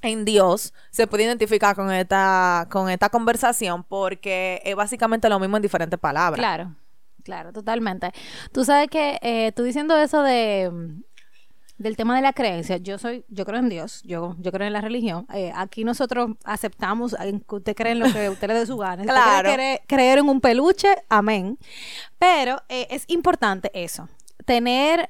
en 0.02 0.26
Dios 0.26 0.74
se 0.92 1.08
puede 1.08 1.24
identificar 1.24 1.76
con 1.76 1.92
esta, 1.92 2.68
con 2.72 2.90
esta 2.90 3.10
conversación 3.10 3.84
porque 3.84 4.62
es 4.64 4.76
básicamente 4.76 5.30
lo 5.30 5.40
mismo 5.40 5.58
en 5.58 5.64
diferentes 5.64 6.00
palabras. 6.00 6.40
Claro, 6.40 6.76
claro, 7.24 7.52
totalmente. 7.54 8.12
Tú 8.52 8.64
sabes 8.66 8.90
que 8.90 9.20
eh, 9.22 9.52
tú 9.54 9.64
diciendo 9.64 9.96
eso 9.98 10.22
de 10.22 10.72
del 11.78 11.98
tema 11.98 12.16
de 12.16 12.22
la 12.22 12.34
creencia, 12.34 12.78
yo 12.78 12.98
soy, 12.98 13.26
yo 13.28 13.46
creo 13.46 13.60
en 13.60 13.70
Dios, 13.70 14.02
yo, 14.04 14.36
yo 14.40 14.52
creo 14.52 14.68
en 14.68 14.74
la 14.74 14.82
religión. 14.82 15.28
Eh, 15.34 15.52
aquí 15.56 15.84
nosotros 15.84 16.32
aceptamos 16.44 17.16
que 17.16 17.56
usted 17.56 17.76
cree 17.76 17.92
en 17.92 18.00
lo 18.00 18.12
que 18.12 18.30
usted 18.30 18.48
le 18.48 18.54
dé 18.54 18.66
su 18.66 18.78
gana. 18.78 19.04
claro. 19.04 19.50
creer 19.88 20.20
en 20.20 20.30
un 20.30 20.40
peluche, 20.40 20.88
amén. 21.10 21.58
Pero 22.18 22.62
eh, 22.70 22.88
es 22.90 23.04
importante 23.08 23.72
eso, 23.74 24.08
tener, 24.46 25.10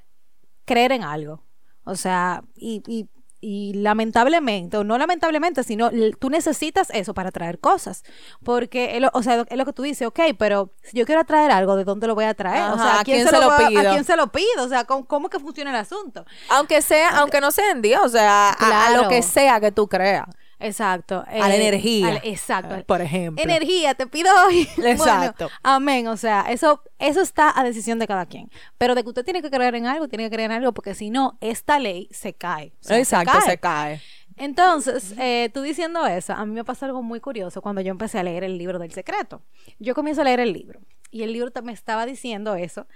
creer 0.65 0.91
en 0.91 1.03
algo. 1.03 1.43
O 1.83 1.95
sea, 1.95 2.43
y, 2.55 2.81
y 2.87 3.07
y 3.41 3.73
lamentablemente, 3.73 4.77
o 4.77 4.83
no 4.83 4.97
lamentablemente, 4.97 5.63
sino 5.63 5.91
tú 6.19 6.29
necesitas 6.29 6.89
eso 6.91 7.13
para 7.13 7.31
traer 7.31 7.59
cosas. 7.59 8.03
Porque, 8.43 8.99
o 9.13 9.23
sea, 9.23 9.45
es 9.47 9.57
lo 9.57 9.65
que 9.65 9.73
tú 9.73 9.83
dices, 9.83 10.07
ok, 10.07 10.19
pero 10.37 10.71
si 10.83 10.97
yo 10.97 11.05
quiero 11.05 11.23
traer 11.25 11.51
algo, 11.51 11.75
¿de 11.75 11.83
dónde 11.83 12.07
lo 12.07 12.15
voy 12.15 12.25
a 12.25 12.33
traer? 12.33 12.71
o 12.71 12.77
sea, 12.77 13.01
¿a 13.01 13.03
quién, 13.03 13.27
se, 13.27 13.39
lo, 13.39 13.55
pido? 13.57 13.81
¿A 13.81 13.93
quién 13.93 14.03
se 14.03 14.15
lo 14.15 14.31
pido? 14.31 14.63
O 14.63 14.67
sea, 14.67 14.85
¿cómo, 14.85 15.29
que 15.29 15.39
funciona 15.39 15.69
el 15.69 15.75
asunto? 15.75 16.25
Aunque 16.49 16.81
sea, 16.81 17.17
aunque, 17.19 17.41
no 17.41 17.51
sea 17.51 17.71
en 17.71 17.81
Dios, 17.81 18.03
o 18.03 18.09
sea, 18.09 18.49
a, 18.49 18.91
lo 18.91 19.07
que 19.09 19.21
sea 19.21 19.59
que 19.59 19.71
tú 19.71 19.87
creas. 19.87 20.25
Exacto. 20.59 21.23
a 21.27 21.47
la 21.47 21.55
eh, 21.55 21.67
energía. 21.67 22.21
exacto. 22.23 22.83
Por 22.85 23.01
ejemplo. 23.01 23.43
Energía, 23.43 23.93
te 23.95 24.07
pido 24.07 24.29
hoy. 24.45 24.67
Exacto. 24.77 25.49
amén. 25.63 26.07
O 26.07 26.17
sea, 26.17 26.45
eso, 26.49 26.81
eso 26.99 27.21
está 27.21 27.57
a 27.57 27.63
decisión 27.63 27.99
de 27.99 28.07
cada 28.07 28.25
quien. 28.25 28.49
Pero 28.77 28.95
de 28.95 29.03
que 29.03 29.09
usted 29.09 29.25
tiene 29.25 29.41
que 29.41 29.49
creer 29.49 29.75
en 29.75 29.85
algo, 29.85 30.07
tiene 30.07 30.25
que 30.25 30.35
creer 30.35 30.51
en 30.51 30.57
algo, 30.57 30.73
porque 30.73 30.95
si 30.95 31.09
no, 31.09 31.37
esta 31.41 31.79
ley 31.79 32.07
se 32.11 32.33
cae. 32.33 32.73
Exacto, 32.89 33.39
se 33.41 33.57
cae. 33.57 34.01
Entonces, 34.37 35.13
eh, 35.17 35.49
tú 35.53 35.61
diciendo 35.61 36.05
eso, 36.05 36.33
a 36.33 36.45
mí 36.45 36.53
me 36.53 36.65
pasó 36.65 36.85
algo 36.85 37.01
muy 37.01 37.21
curioso 37.21 37.61
cuando 37.61 37.81
yo 37.81 37.91
empecé 37.91 38.19
a 38.19 38.23
leer 38.23 38.43
el 38.43 38.57
libro 38.57 38.79
del 38.79 38.91
secreto. 38.91 39.41
Yo 39.79 39.95
comienzo 39.95 40.21
a 40.21 40.25
leer 40.25 40.41
el 40.41 40.51
libro 40.51 40.81
y 41.15 41.23
el 41.23 41.31
libro 41.31 41.49
me 41.63 41.71
estaba 41.71 42.05
diciendo 42.05 42.55
eso, 42.55 42.87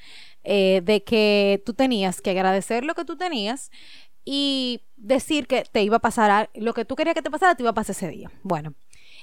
eh, 0.44 0.82
de 0.84 1.04
que 1.04 1.64
tú 1.66 1.74
tenías 1.74 2.20
que 2.20 2.32
agradecer 2.32 2.84
lo 2.84 2.94
que 2.94 3.06
tú 3.06 3.16
tenías 3.16 3.72
y 4.32 4.84
decir 4.96 5.48
que 5.48 5.64
te 5.64 5.82
iba 5.82 5.98
a 5.98 6.02
pasar 6.02 6.52
lo 6.54 6.76
que 6.76 6.86
tú 6.86 6.96
querías 6.96 7.16
que 7.16 7.24
te 7.24 7.32
pasara, 7.32 7.56
te 7.56 7.64
iba 7.64 7.72
a 7.72 7.74
pasar 7.74 7.96
ese 7.96 8.10
día. 8.10 8.30
Bueno, 8.44 8.76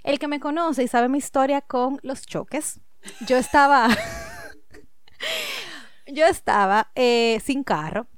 el 0.03 0.19
que 0.19 0.27
me 0.27 0.41
conoce 0.41 0.83
y 0.83 0.89
sabe 0.89 1.09
mi 1.09 1.19
historia 1.19 1.61
con 1.61 2.01
los 2.03 2.27
choques, 2.27 2.81
yo 3.25 3.37
estaba, 3.37 3.87
yo 6.09 6.27
estaba 6.27 6.91
eh, 6.97 7.41
sin 7.45 7.63
carro 7.63 8.09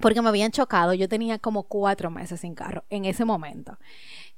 porque 0.00 0.20
me 0.20 0.28
habían 0.28 0.50
chocado. 0.50 0.92
Yo 0.92 1.08
tenía 1.08 1.38
como 1.38 1.62
cuatro 1.62 2.10
meses 2.10 2.40
sin 2.40 2.54
carro 2.54 2.84
en 2.90 3.06
ese 3.06 3.24
momento. 3.24 3.78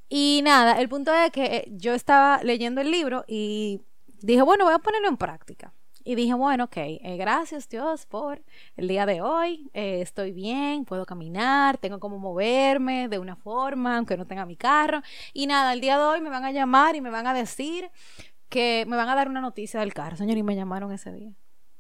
Y 0.09 0.43
nada, 0.45 0.81
el 0.81 0.89
punto 0.89 1.13
es 1.13 1.33
que 1.33 1.73
yo 1.73 1.95
estaba 1.95 2.41
leyendo 2.45 2.81
el 2.81 2.93
libro 2.93 3.25
y 3.27 3.83
dije, 4.23 4.43
bueno, 4.43 4.65
voy 4.65 4.75
a 4.75 4.79
ponerlo 4.79 5.09
en 5.09 5.17
práctica. 5.17 5.73
Y 6.03 6.15
dije, 6.15 6.35
bueno, 6.35 6.65
ok, 6.65 6.77
eh, 6.77 7.17
gracias 7.19 7.69
Dios 7.69 8.07
por 8.07 8.43
el 8.77 8.89
día 8.89 9.07
de 9.07 9.21
hoy. 9.21 9.71
Eh, 9.75 10.01
estoy 10.01 10.33
bien, 10.33 10.85
puedo 10.85 11.05
caminar, 11.05 11.79
tengo 11.79 12.01
como 12.01 12.19
moverme 12.19 13.09
de 13.09 13.19
una 13.19 13.37
forma, 13.37 13.97
aunque 13.97 14.17
no 14.17 14.27
tenga 14.27 14.47
mi 14.47 14.57
carro. 14.57 15.03
Y 15.33 15.47
nada, 15.47 15.73
el 15.73 15.81
día 15.81 15.99
de 15.99 16.05
hoy 16.05 16.21
me 16.21 16.31
van 16.31 16.45
a 16.45 16.53
llamar 16.53 16.97
y 16.97 17.01
me 17.01 17.11
van 17.11 17.27
a 17.27 17.35
decir 17.35 17.91
que 18.49 18.85
me 18.89 18.97
van 18.97 19.09
a 19.09 19.15
dar 19.15 19.29
una 19.29 19.41
noticia 19.41 19.81
del 19.81 19.95
carro. 19.95 20.17
Señor, 20.17 20.39
y 20.39 20.43
me 20.43 20.57
llamaron 20.57 20.93
ese 20.93 21.13
día. 21.13 21.33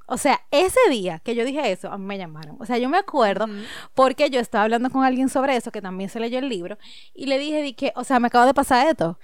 O 0.07 0.19
sea, 0.19 0.41
ese 0.51 0.81
día 0.91 1.21
que 1.21 1.37
yo 1.37 1.45
dije 1.45 1.71
eso, 1.71 1.89
a 1.91 1.97
mí 1.97 2.05
me 2.05 2.19
llamaron. 2.19 2.57
O 2.59 2.67
sea, 2.67 2.79
yo 2.79 2.89
me 2.89 2.99
acuerdo 2.99 3.47
porque 3.95 4.29
yo 4.29 4.41
estaba 4.41 4.65
hablando 4.65 4.91
con 4.91 5.05
alguien 5.05 5.29
sobre 5.29 5.57
eso, 5.57 5.71
que 5.71 5.81
también 5.81 6.11
se 6.11 6.19
leyó 6.19 6.41
el 6.41 6.49
libro, 6.49 6.79
y 7.15 7.27
le 7.27 7.39
dije, 7.39 7.63
di 7.63 7.75
que, 7.75 7.93
o 7.95 8.03
sea, 8.03 8.19
me 8.19 8.27
acaba 8.27 8.45
de 8.45 8.53
pasar 8.53 8.89
esto. 8.89 9.21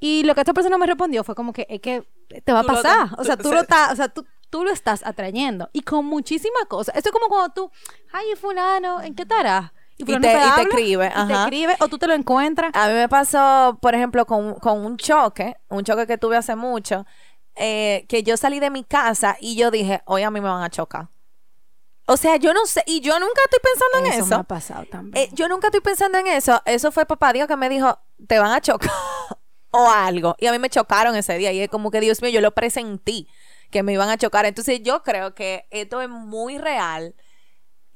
Y 0.00 0.24
lo 0.24 0.34
que 0.34 0.40
esta 0.40 0.52
persona 0.52 0.76
me 0.76 0.86
respondió 0.86 1.22
fue 1.22 1.36
como 1.36 1.52
que, 1.52 1.66
es 1.70 1.80
que 1.80 2.02
te 2.44 2.52
va 2.52 2.60
a 2.60 2.64
pasar. 2.64 3.10
o 3.16 3.22
sea, 3.22 3.36
tú 3.38 3.52
lo 3.52 3.60
estás, 3.60 3.92
o 3.92 3.96
sea, 3.96 4.08
tú, 4.08 4.26
tú 4.54 4.62
lo 4.62 4.70
estás 4.70 5.04
atrayendo. 5.04 5.68
Y 5.72 5.80
con 5.80 6.06
muchísimas 6.06 6.66
cosas. 6.68 6.94
Esto 6.94 7.08
es 7.08 7.12
como 7.12 7.26
cuando 7.26 7.52
tú, 7.52 7.72
ay, 8.12 8.36
fulano, 8.40 9.02
¿en 9.02 9.12
qué 9.16 9.22
estarás? 9.22 9.72
Y, 9.96 10.04
te, 10.04 10.16
te, 10.20 10.32
escribe, 10.62 11.12
y 11.12 11.26
te 11.26 11.32
escribe, 11.32 11.76
o 11.80 11.88
tú 11.88 11.98
te 11.98 12.06
lo 12.06 12.14
encuentras. 12.14 12.70
A 12.72 12.86
mí 12.86 12.94
me 12.94 13.08
pasó, 13.08 13.76
por 13.82 13.96
ejemplo, 13.96 14.26
con, 14.26 14.54
con 14.60 14.86
un 14.86 14.96
choque, 14.96 15.56
un 15.70 15.82
choque 15.82 16.06
que 16.06 16.18
tuve 16.18 16.36
hace 16.36 16.54
mucho, 16.54 17.04
eh, 17.56 18.06
que 18.08 18.22
yo 18.22 18.36
salí 18.36 18.60
de 18.60 18.70
mi 18.70 18.84
casa 18.84 19.36
y 19.40 19.56
yo 19.56 19.72
dije, 19.72 20.02
hoy 20.04 20.22
a 20.22 20.30
mí 20.30 20.40
me 20.40 20.48
van 20.48 20.62
a 20.62 20.70
chocar. 20.70 21.08
O 22.06 22.16
sea, 22.16 22.36
yo 22.36 22.54
no 22.54 22.64
sé, 22.64 22.84
y 22.86 23.00
yo 23.00 23.18
nunca 23.18 23.40
estoy 23.46 23.58
pensando 23.60 24.06
en 24.06 24.12
eso. 24.12 24.24
Eso 24.26 24.36
me 24.36 24.40
ha 24.40 24.44
pasado 24.44 24.84
también. 24.84 25.24
Eh, 25.24 25.30
yo 25.32 25.48
nunca 25.48 25.66
estoy 25.66 25.80
pensando 25.80 26.18
en 26.18 26.28
eso. 26.28 26.62
Eso 26.64 26.92
fue 26.92 27.06
papá 27.06 27.32
Dios 27.32 27.48
que 27.48 27.56
me 27.56 27.68
dijo, 27.68 27.98
te 28.28 28.38
van 28.38 28.52
a 28.52 28.60
chocar 28.60 28.92
o 29.72 29.90
algo. 29.90 30.36
Y 30.38 30.46
a 30.46 30.52
mí 30.52 30.60
me 30.60 30.70
chocaron 30.70 31.16
ese 31.16 31.38
día 31.38 31.50
y 31.50 31.58
es 31.58 31.68
como 31.68 31.90
que, 31.90 31.98
Dios 31.98 32.22
mío, 32.22 32.30
yo 32.30 32.40
lo 32.40 32.52
presentí 32.52 33.26
que 33.70 33.82
me 33.82 33.92
iban 33.92 34.08
a 34.08 34.18
chocar. 34.18 34.46
Entonces 34.46 34.80
yo 34.82 35.02
creo 35.02 35.34
que 35.34 35.66
esto 35.70 36.00
es 36.00 36.08
muy 36.08 36.58
real 36.58 37.14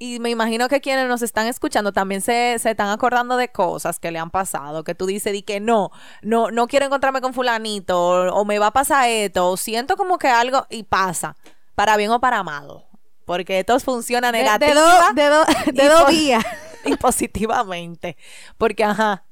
y 0.01 0.21
me 0.21 0.31
imagino 0.31 0.69
que 0.69 0.81
quienes 0.81 1.09
nos 1.09 1.23
están 1.23 1.49
escuchando 1.49 1.93
también 1.93 2.21
se, 2.21 2.55
están 2.55 2.89
acordando 2.89 3.37
de 3.37 3.49
cosas 3.49 3.99
que 3.99 4.13
le 4.13 4.21
han 4.21 4.31
pasado, 4.31 4.85
que 4.85 4.95
tú 4.95 5.07
dices 5.07 5.33
di 5.33 5.43
que 5.43 5.59
no, 5.59 5.91
no, 6.23 6.53
no 6.53 6.69
quiero 6.69 6.87
encontrarme 6.87 7.21
con 7.21 7.35
fulanito, 7.35 7.99
o, 8.33 8.45
me 8.45 8.61
va 8.61 8.69
a 8.69 8.73
pasar 8.73 9.09
esto, 9.09 9.51
o 9.51 9.57
siento 9.57 9.97
como 9.97 10.19
que 10.19 10.29
algo 10.29 10.67
y 10.71 10.85
pasa, 10.85 11.37
para 11.75 11.97
bien 11.97 12.13
o 12.13 12.21
para 12.21 12.45
mal. 12.45 12.85
Porque 13.25 13.59
esto 13.59 13.79
funciona 13.81 14.31
negativamente. 14.31 15.21
De, 15.21 15.29
dos 15.29 15.47
de, 15.75 15.89
dos 15.89 16.09
días. 16.09 16.45
y 16.85 16.97
positivamente. 16.97 18.17
Porque, 18.57 18.85
ajá. 18.85 19.25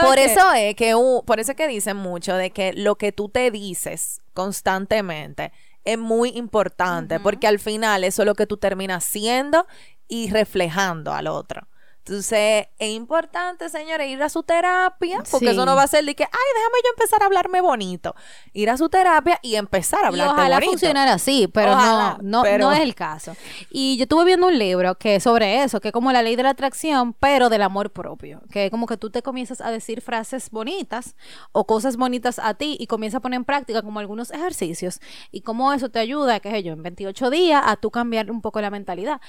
Por 0.00 0.18
eso 0.18 0.52
es 0.52 0.74
que, 0.76 0.94
por 1.26 1.40
eso 1.40 1.52
es 1.52 1.56
que 1.56 1.68
dicen 1.68 1.96
mucho 1.96 2.36
de 2.36 2.50
que 2.50 2.72
lo 2.72 2.96
que 2.96 3.12
tú 3.12 3.28
te 3.28 3.50
dices 3.50 4.20
constantemente 4.32 5.52
es 5.84 5.98
muy 5.98 6.30
importante 6.30 7.20
porque 7.20 7.46
al 7.46 7.58
final 7.58 8.04
eso 8.04 8.22
es 8.22 8.26
lo 8.26 8.34
que 8.34 8.46
tú 8.46 8.56
terminas 8.56 9.04
siendo 9.04 9.66
y 10.08 10.30
reflejando 10.30 11.12
al 11.12 11.26
otro. 11.26 11.68
Entonces, 12.06 12.66
es 12.78 12.90
importante, 12.90 13.70
señores, 13.70 14.10
ir 14.10 14.22
a 14.22 14.28
su 14.28 14.42
terapia, 14.42 15.22
porque 15.30 15.50
eso 15.52 15.64
no 15.64 15.74
va 15.74 15.84
a 15.84 15.86
ser 15.86 16.04
de 16.04 16.14
que, 16.14 16.24
ay, 16.24 16.28
déjame 16.54 16.76
yo 16.84 16.90
empezar 16.90 17.22
a 17.22 17.26
hablarme 17.26 17.62
bonito. 17.62 18.14
Ir 18.52 18.68
a 18.68 18.76
su 18.76 18.90
terapia 18.90 19.38
y 19.40 19.54
empezar 19.54 20.04
a 20.04 20.08
hablar 20.08 20.26
bonito. 20.26 20.42
Ojalá 20.42 20.60
funcionara 20.60 21.14
así, 21.14 21.48
pero 21.48 21.74
no, 21.74 22.18
no, 22.20 22.44
no 22.58 22.72
es 22.72 22.80
el 22.80 22.94
caso. 22.94 23.34
Y 23.70 23.96
yo 23.96 24.02
estuve 24.02 24.26
viendo 24.26 24.48
un 24.48 24.58
libro 24.58 24.96
que 24.96 25.18
sobre 25.18 25.62
eso, 25.62 25.80
que 25.80 25.88
es 25.88 25.92
como 25.92 26.12
la 26.12 26.20
ley 26.20 26.36
de 26.36 26.42
la 26.42 26.50
atracción, 26.50 27.14
pero 27.14 27.48
del 27.48 27.62
amor 27.62 27.90
propio, 27.90 28.42
que 28.50 28.66
es 28.66 28.70
como 28.70 28.86
que 28.86 28.98
tú 28.98 29.08
te 29.08 29.22
comienzas 29.22 29.62
a 29.62 29.70
decir 29.70 30.02
frases 30.02 30.50
bonitas 30.50 31.16
o 31.52 31.66
cosas 31.66 31.96
bonitas 31.96 32.38
a 32.38 32.52
ti 32.52 32.76
y 32.78 32.86
comienzas 32.86 33.20
a 33.20 33.22
poner 33.22 33.38
en 33.38 33.46
práctica 33.46 33.80
como 33.80 33.98
algunos 33.98 34.30
ejercicios 34.30 35.00
y 35.30 35.40
cómo 35.40 35.72
eso 35.72 35.88
te 35.88 36.00
ayuda, 36.00 36.38
qué 36.40 36.50
sé 36.50 36.62
yo, 36.62 36.74
en 36.74 36.82
28 36.82 37.30
días 37.30 37.62
a 37.64 37.76
tú 37.76 37.90
cambiar 37.90 38.30
un 38.30 38.42
poco 38.42 38.60
la 38.60 38.68
mentalidad. 38.68 39.22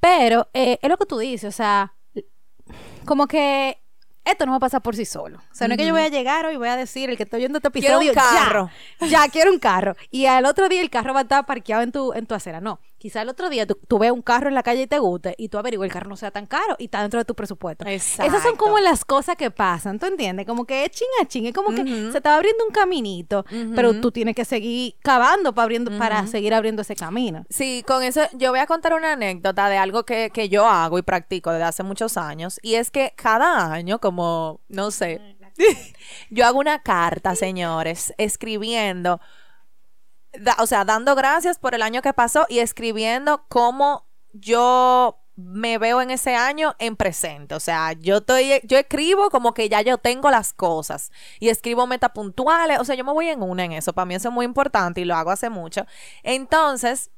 Pero 0.00 0.48
eh, 0.52 0.80
es 0.82 0.88
lo 0.88 0.96
que 0.96 1.06
tú 1.06 1.18
dices, 1.18 1.54
o 1.54 1.56
sea, 1.56 1.94
como 3.04 3.26
que 3.26 3.78
esto 4.24 4.44
no 4.44 4.52
va 4.52 4.56
a 4.56 4.60
pasar 4.60 4.82
por 4.82 4.94
sí 4.94 5.04
solo. 5.04 5.38
O 5.38 5.54
sea, 5.54 5.68
no 5.68 5.74
es 5.74 5.78
que 5.78 5.86
yo 5.86 5.92
voy 5.92 6.02
a 6.02 6.08
llegar 6.08 6.44
hoy 6.44 6.54
y 6.54 6.56
voy 6.58 6.68
a 6.68 6.76
decir, 6.76 7.08
el 7.08 7.16
que 7.16 7.22
estoy 7.22 7.40
viendo 7.40 7.58
este 7.58 7.68
episodio, 7.68 7.98
quiero 7.98 8.10
un 8.10 8.36
carro. 8.36 8.70
Ya, 9.08 9.26
quiero 9.28 9.50
un 9.50 9.58
carro. 9.58 9.96
Y 10.10 10.26
al 10.26 10.44
otro 10.44 10.68
día 10.68 10.82
el 10.82 10.90
carro 10.90 11.14
va 11.14 11.20
a 11.20 11.22
estar 11.22 11.46
parqueado 11.46 11.82
en 11.82 11.92
tu, 11.92 12.12
en 12.12 12.26
tu 12.26 12.34
acera. 12.34 12.60
No. 12.60 12.78
Quizá 12.98 13.22
el 13.22 13.28
otro 13.28 13.48
día 13.48 13.66
tú, 13.66 13.78
tú 13.86 13.98
ves 13.98 14.10
un 14.10 14.22
carro 14.22 14.48
en 14.48 14.54
la 14.54 14.62
calle 14.62 14.82
y 14.82 14.86
te 14.86 14.98
guste 14.98 15.34
y 15.38 15.48
tú 15.48 15.58
averiguas 15.58 15.86
el 15.86 15.92
carro 15.92 16.08
no 16.08 16.16
sea 16.16 16.30
tan 16.30 16.46
caro 16.46 16.74
y 16.78 16.86
está 16.86 17.00
dentro 17.00 17.20
de 17.20 17.24
tu 17.24 17.34
presupuesto. 17.34 17.86
Exacto. 17.86 18.30
Esas 18.30 18.42
son 18.42 18.56
como 18.56 18.78
las 18.78 19.04
cosas 19.04 19.36
que 19.36 19.50
pasan, 19.50 19.98
¿tú 19.98 20.06
entiendes? 20.06 20.46
Como 20.46 20.64
que 20.64 20.84
es 20.84 20.90
ching 20.90 21.08
a 21.22 21.26
ching, 21.26 21.46
es 21.46 21.54
como 21.54 21.70
que 21.70 21.84
se 22.12 22.20
te 22.20 22.28
va 22.28 22.34
abriendo 22.34 22.64
un 22.64 22.72
caminito, 22.72 23.44
pero 23.74 24.00
tú 24.00 24.10
tienes 24.10 24.34
que 24.34 24.44
seguir 24.44 24.96
cavando 25.00 25.54
para, 25.54 25.64
abriendo, 25.64 25.96
para 25.96 26.26
seguir 26.26 26.54
abriendo 26.54 26.82
ese 26.82 26.96
camino. 26.96 27.44
Sí, 27.48 27.84
con 27.86 28.02
eso 28.02 28.22
yo 28.32 28.50
voy 28.50 28.60
a 28.60 28.66
contar 28.66 28.94
una 28.94 29.12
anécdota 29.12 29.68
de 29.68 29.78
algo 29.78 30.04
que, 30.04 30.30
que 30.30 30.48
yo 30.48 30.66
hago 30.66 30.98
y 30.98 31.02
practico 31.02 31.52
desde 31.52 31.64
hace 31.64 31.82
muchos 31.82 32.16
años 32.16 32.58
y 32.62 32.74
es 32.74 32.90
que 32.90 33.12
cada 33.16 33.72
año, 33.72 34.00
como, 34.00 34.60
no 34.68 34.90
sé, 34.90 35.36
yo 36.30 36.46
hago 36.46 36.58
una 36.58 36.82
carta, 36.82 37.34
señores, 37.34 38.12
escribiendo 38.18 39.20
o 40.58 40.66
sea, 40.66 40.84
dando 40.84 41.14
gracias 41.14 41.58
por 41.58 41.74
el 41.74 41.82
año 41.82 42.02
que 42.02 42.12
pasó 42.12 42.46
y 42.48 42.58
escribiendo 42.60 43.44
cómo 43.48 44.06
yo 44.32 45.18
me 45.38 45.78
veo 45.78 46.02
en 46.02 46.10
ese 46.10 46.34
año 46.34 46.74
en 46.80 46.96
presente. 46.96 47.54
O 47.54 47.60
sea, 47.60 47.92
yo 47.92 48.16
estoy, 48.16 48.60
yo 48.64 48.76
escribo 48.76 49.30
como 49.30 49.54
que 49.54 49.68
ya 49.68 49.82
yo 49.82 49.96
tengo 49.96 50.30
las 50.30 50.52
cosas 50.52 51.12
y 51.38 51.48
escribo 51.48 51.86
metas 51.86 52.10
puntuales. 52.10 52.80
O 52.80 52.84
sea, 52.84 52.96
yo 52.96 53.04
me 53.04 53.12
voy 53.12 53.28
en 53.28 53.42
una 53.42 53.64
en 53.64 53.72
eso. 53.72 53.92
Para 53.92 54.06
mí 54.06 54.16
eso 54.16 54.28
es 54.28 54.34
muy 54.34 54.44
importante 54.44 55.00
y 55.00 55.04
lo 55.04 55.14
hago 55.14 55.30
hace 55.30 55.48
mucho. 55.48 55.86
Entonces, 56.24 57.12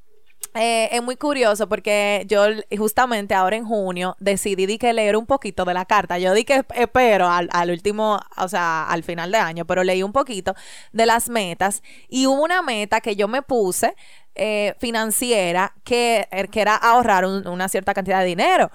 eh, 0.53 0.89
es 0.91 1.01
muy 1.01 1.15
curioso 1.15 1.69
porque 1.69 2.25
yo 2.27 2.43
justamente 2.77 3.33
ahora 3.33 3.55
en 3.55 3.65
junio 3.65 4.17
decidí 4.19 4.77
que 4.77 4.91
leer 4.91 5.15
un 5.15 5.25
poquito 5.25 5.63
de 5.63 5.73
la 5.73 5.85
carta. 5.85 6.19
Yo 6.19 6.33
di 6.33 6.43
que 6.43 6.65
espero 6.75 7.29
al, 7.29 7.49
al, 7.53 7.69
último, 7.69 8.19
o 8.37 8.47
sea, 8.49 8.85
al 8.87 9.03
final 9.03 9.31
de 9.31 9.37
año, 9.37 9.65
pero 9.65 9.83
leí 9.83 10.03
un 10.03 10.11
poquito 10.11 10.53
de 10.91 11.05
las 11.05 11.29
metas 11.29 11.81
y 12.09 12.27
hubo 12.27 12.43
una 12.43 12.61
meta 12.61 12.99
que 12.99 13.15
yo 13.15 13.27
me 13.29 13.41
puse 13.41 13.95
eh, 14.35 14.75
financiera 14.79 15.73
que, 15.83 16.27
er, 16.31 16.49
que, 16.49 16.61
era 16.61 16.75
ahorrar 16.75 17.25
una 17.25 17.69
cierta 17.69 17.93
cantidad 17.93 18.19
de 18.19 18.25
dinero. 18.25 18.71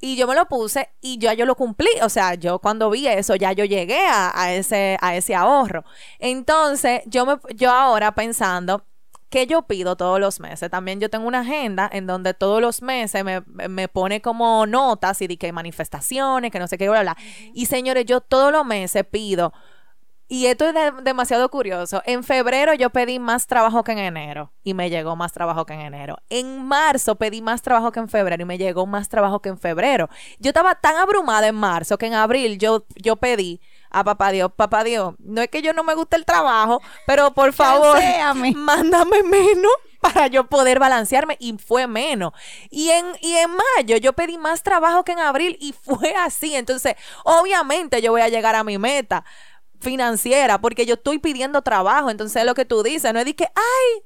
Y 0.00 0.16
yo 0.16 0.28
me 0.28 0.34
lo 0.36 0.46
puse 0.46 0.90
y 1.00 1.18
ya 1.18 1.34
yo 1.34 1.46
lo 1.46 1.56
cumplí. 1.56 1.90
O 2.02 2.08
sea, 2.08 2.34
yo 2.34 2.60
cuando 2.60 2.90
vi 2.90 3.08
eso, 3.08 3.34
ya 3.34 3.52
yo 3.52 3.64
llegué 3.64 4.06
a, 4.06 4.30
a 4.40 4.54
ese, 4.54 4.96
a 5.00 5.16
ese 5.16 5.34
ahorro. 5.34 5.84
Entonces, 6.20 7.02
yo, 7.06 7.26
me, 7.26 7.36
yo 7.54 7.70
ahora 7.70 8.12
pensando, 8.14 8.84
¿qué 9.30 9.46
yo 9.46 9.62
pido 9.62 9.96
todos 9.96 10.20
los 10.20 10.40
meses? 10.40 10.70
También 10.70 11.00
yo 11.00 11.10
tengo 11.10 11.26
una 11.26 11.40
agenda 11.40 11.88
en 11.92 12.06
donde 12.06 12.34
todos 12.34 12.60
los 12.60 12.82
meses 12.82 13.24
me, 13.24 13.42
me 13.68 13.88
pone 13.88 14.20
como 14.20 14.66
notas 14.66 15.20
y 15.22 15.26
de 15.26 15.36
que 15.36 15.46
hay 15.46 15.52
manifestaciones, 15.52 16.50
que 16.50 16.58
no 16.58 16.66
sé 16.66 16.78
qué, 16.78 16.88
bla, 16.88 17.02
bla. 17.02 17.16
Y 17.54 17.66
señores, 17.66 18.04
yo 18.06 18.20
todos 18.20 18.52
los 18.52 18.64
meses 18.64 19.04
pido 19.10 19.52
y 20.30 20.44
esto 20.46 20.66
es 20.66 20.74
demasiado 21.02 21.48
curioso. 21.48 22.02
En 22.04 22.22
febrero 22.22 22.74
yo 22.74 22.90
pedí 22.90 23.18
más 23.18 23.46
trabajo 23.46 23.82
que 23.82 23.92
en 23.92 23.98
enero 23.98 24.52
y 24.62 24.74
me 24.74 24.90
llegó 24.90 25.16
más 25.16 25.32
trabajo 25.32 25.64
que 25.64 25.72
en 25.72 25.80
enero. 25.80 26.18
En 26.28 26.66
marzo 26.66 27.16
pedí 27.16 27.40
más 27.40 27.62
trabajo 27.62 27.92
que 27.92 28.00
en 28.00 28.10
febrero 28.10 28.42
y 28.42 28.44
me 28.44 28.58
llegó 28.58 28.84
más 28.84 29.08
trabajo 29.08 29.40
que 29.40 29.48
en 29.48 29.56
febrero. 29.56 30.10
Yo 30.38 30.50
estaba 30.50 30.74
tan 30.74 30.96
abrumada 30.96 31.48
en 31.48 31.54
marzo 31.54 31.96
que 31.96 32.06
en 32.06 32.14
abril 32.14 32.58
yo, 32.58 32.84
yo 32.96 33.16
pedí 33.16 33.62
a 33.90 34.04
papá 34.04 34.30
Dios, 34.30 34.50
papá 34.54 34.84
Dios, 34.84 35.14
no 35.18 35.40
es 35.40 35.48
que 35.48 35.62
yo 35.62 35.72
no 35.72 35.84
me 35.84 35.94
guste 35.94 36.16
el 36.16 36.24
trabajo, 36.24 36.80
pero 37.06 37.32
por 37.32 37.52
favor, 37.54 37.98
mándame 38.54 39.22
menos 39.22 39.72
para 40.00 40.28
yo 40.28 40.46
poder 40.46 40.78
balancearme 40.78 41.36
y 41.40 41.56
fue 41.58 41.86
menos. 41.86 42.32
Y 42.70 42.90
en, 42.90 43.06
y 43.20 43.34
en 43.34 43.50
mayo 43.50 43.96
yo 43.96 44.12
pedí 44.12 44.38
más 44.38 44.62
trabajo 44.62 45.04
que 45.04 45.12
en 45.12 45.18
abril 45.18 45.56
y 45.60 45.72
fue 45.72 46.14
así. 46.14 46.54
Entonces, 46.54 46.94
obviamente 47.24 48.00
yo 48.00 48.12
voy 48.12 48.20
a 48.20 48.28
llegar 48.28 48.54
a 48.54 48.64
mi 48.64 48.78
meta 48.78 49.24
financiera, 49.80 50.60
porque 50.60 50.86
yo 50.86 50.94
estoy 50.94 51.18
pidiendo 51.18 51.62
trabajo. 51.62 52.10
Entonces, 52.10 52.44
lo 52.44 52.54
que 52.54 52.64
tú 52.64 52.82
dices, 52.82 53.12
no 53.12 53.20
es 53.20 53.26
de 53.26 53.34
que, 53.34 53.44
ay, 53.44 54.02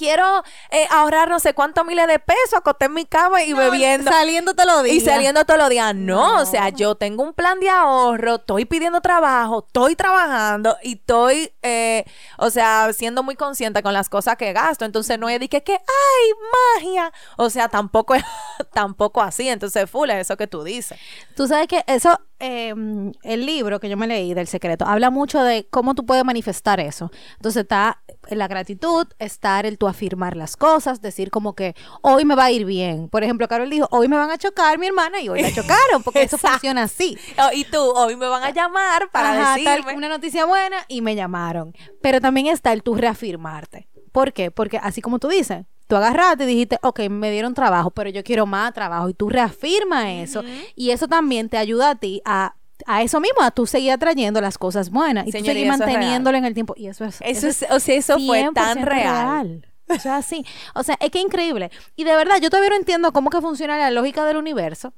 quiero 0.00 0.42
eh, 0.70 0.86
ahorrar 0.90 1.28
no 1.28 1.38
sé 1.40 1.52
cuántos 1.52 1.84
miles 1.84 2.08
de 2.08 2.18
pesos, 2.18 2.54
acosté 2.54 2.86
en 2.86 2.94
mi 2.94 3.04
cama 3.04 3.42
y 3.42 3.52
bebiendo. 3.52 4.10
Saliendo 4.10 4.54
todos 4.54 4.72
los 4.72 4.84
días. 4.84 4.96
Y 4.96 5.00
saliendo 5.00 5.44
todos 5.44 5.60
los 5.60 5.68
días. 5.68 5.94
No, 5.94 6.40
o 6.40 6.46
sea, 6.46 6.70
yo 6.70 6.94
tengo 6.94 7.22
un 7.22 7.34
plan 7.34 7.60
de 7.60 7.68
ahorro, 7.68 8.36
estoy 8.36 8.64
pidiendo 8.64 9.02
trabajo, 9.02 9.62
estoy 9.66 9.96
trabajando 9.96 10.74
y 10.82 10.94
estoy, 10.94 11.52
eh, 11.60 12.06
o 12.38 12.48
sea, 12.48 12.90
siendo 12.94 13.22
muy 13.22 13.36
consciente 13.36 13.82
con 13.82 13.92
las 13.92 14.08
cosas 14.08 14.36
que 14.36 14.54
gasto. 14.54 14.86
Entonces 14.86 15.18
no 15.18 15.28
es 15.28 15.38
de 15.38 15.50
que, 15.50 15.62
que 15.62 15.74
¡ay, 15.74 16.32
magia! 16.78 17.12
O 17.36 17.50
sea, 17.50 17.68
tampoco 17.68 18.14
es 18.14 18.24
tampoco 18.72 19.20
así. 19.20 19.50
Entonces, 19.50 19.90
full 19.90 20.08
es 20.08 20.16
eso 20.16 20.38
que 20.38 20.46
tú 20.46 20.64
dices. 20.64 20.98
Tú 21.36 21.46
sabes 21.46 21.68
que 21.68 21.84
eso 21.86 22.18
Em, 22.42 23.12
el 23.22 23.44
libro 23.44 23.80
que 23.80 23.90
yo 23.90 23.98
me 23.98 24.06
leí 24.06 24.32
del 24.32 24.46
secreto 24.46 24.86
habla 24.86 25.10
mucho 25.10 25.42
de 25.42 25.66
cómo 25.68 25.94
tú 25.94 26.06
puedes 26.06 26.24
manifestar 26.24 26.80
eso. 26.80 27.10
Entonces 27.36 27.62
está 27.62 28.02
la 28.30 28.48
gratitud, 28.48 29.06
estar 29.18 29.66
el 29.66 29.76
tú 29.76 29.86
afirmar 29.86 30.38
las 30.38 30.56
cosas, 30.56 31.02
decir 31.02 31.30
como 31.30 31.54
que 31.54 31.74
hoy 32.00 32.24
me 32.24 32.34
va 32.34 32.44
a 32.44 32.50
ir 32.50 32.64
bien. 32.64 33.10
Por 33.10 33.24
ejemplo, 33.24 33.46
Carol 33.46 33.68
dijo, 33.68 33.86
hoy 33.90 34.08
me 34.08 34.16
van 34.16 34.30
a 34.30 34.38
chocar 34.38 34.78
mi 34.78 34.86
hermana 34.86 35.20
y 35.20 35.28
hoy 35.28 35.42
la 35.42 35.52
chocaron, 35.54 36.02
porque 36.02 36.22
eso 36.22 36.38
funciona 36.38 36.84
así. 36.84 37.18
Oh, 37.38 37.50
y 37.52 37.64
tú, 37.64 37.78
hoy 37.78 38.16
me 38.16 38.26
van 38.26 38.42
a 38.42 38.52
llamar 38.52 39.10
para 39.10 39.54
decirme 39.54 39.94
una 39.94 40.08
noticia 40.08 40.46
buena 40.46 40.78
y 40.88 41.02
me 41.02 41.14
llamaron. 41.14 41.74
Pero 42.00 42.22
también 42.22 42.46
está 42.46 42.72
el 42.72 42.82
tú 42.82 42.94
reafirmarte. 42.94 43.86
¿Por 44.12 44.32
qué? 44.32 44.50
Porque 44.50 44.78
así 44.78 45.02
como 45.02 45.18
tú 45.18 45.28
dices, 45.28 45.66
tú 45.90 45.96
agarraste 45.96 46.44
y 46.44 46.46
dijiste, 46.46 46.78
ok, 46.82 47.00
me 47.10 47.30
dieron 47.30 47.52
trabajo, 47.52 47.90
pero 47.90 48.08
yo 48.08 48.24
quiero 48.24 48.46
más 48.46 48.72
trabajo. 48.72 49.10
Y 49.10 49.14
tú 49.14 49.28
reafirmas 49.28 50.06
eso. 50.06 50.42
Y 50.74 50.90
eso 50.90 51.08
también 51.08 51.50
te 51.50 51.58
ayuda 51.58 51.90
a 51.90 51.94
ti 51.96 52.22
a 52.24 52.54
a 52.86 53.02
eso 53.02 53.20
mismo, 53.20 53.42
a 53.42 53.50
tú 53.50 53.66
seguir 53.66 53.92
atrayendo 53.92 54.40
las 54.40 54.56
cosas 54.56 54.88
buenas 54.88 55.26
y 55.26 55.32
tú 55.32 55.44
seguir 55.44 55.66
manteniéndolo 55.66 56.38
en 56.38 56.46
el 56.46 56.54
tiempo. 56.54 56.72
Y 56.78 56.86
eso 56.86 57.04
es. 57.04 57.18
Eso, 57.20 57.46
es, 57.46 57.66
o 57.70 57.78
sea, 57.78 57.94
eso 57.94 58.18
fue 58.18 58.48
tan 58.54 58.80
real. 58.86 59.66
O 59.86 59.98
sea, 59.98 60.22
sí. 60.22 60.46
O 60.74 60.82
sea, 60.82 60.96
es 60.98 61.10
que 61.10 61.20
increíble. 61.20 61.70
Y 61.94 62.04
de 62.04 62.14
verdad, 62.16 62.36
yo 62.40 62.48
todavía 62.48 62.70
no 62.70 62.76
entiendo 62.76 63.12
cómo 63.12 63.28
que 63.28 63.42
funciona 63.42 63.76
la 63.76 63.90
lógica 63.90 64.24
del 64.24 64.38
universo. 64.38 64.94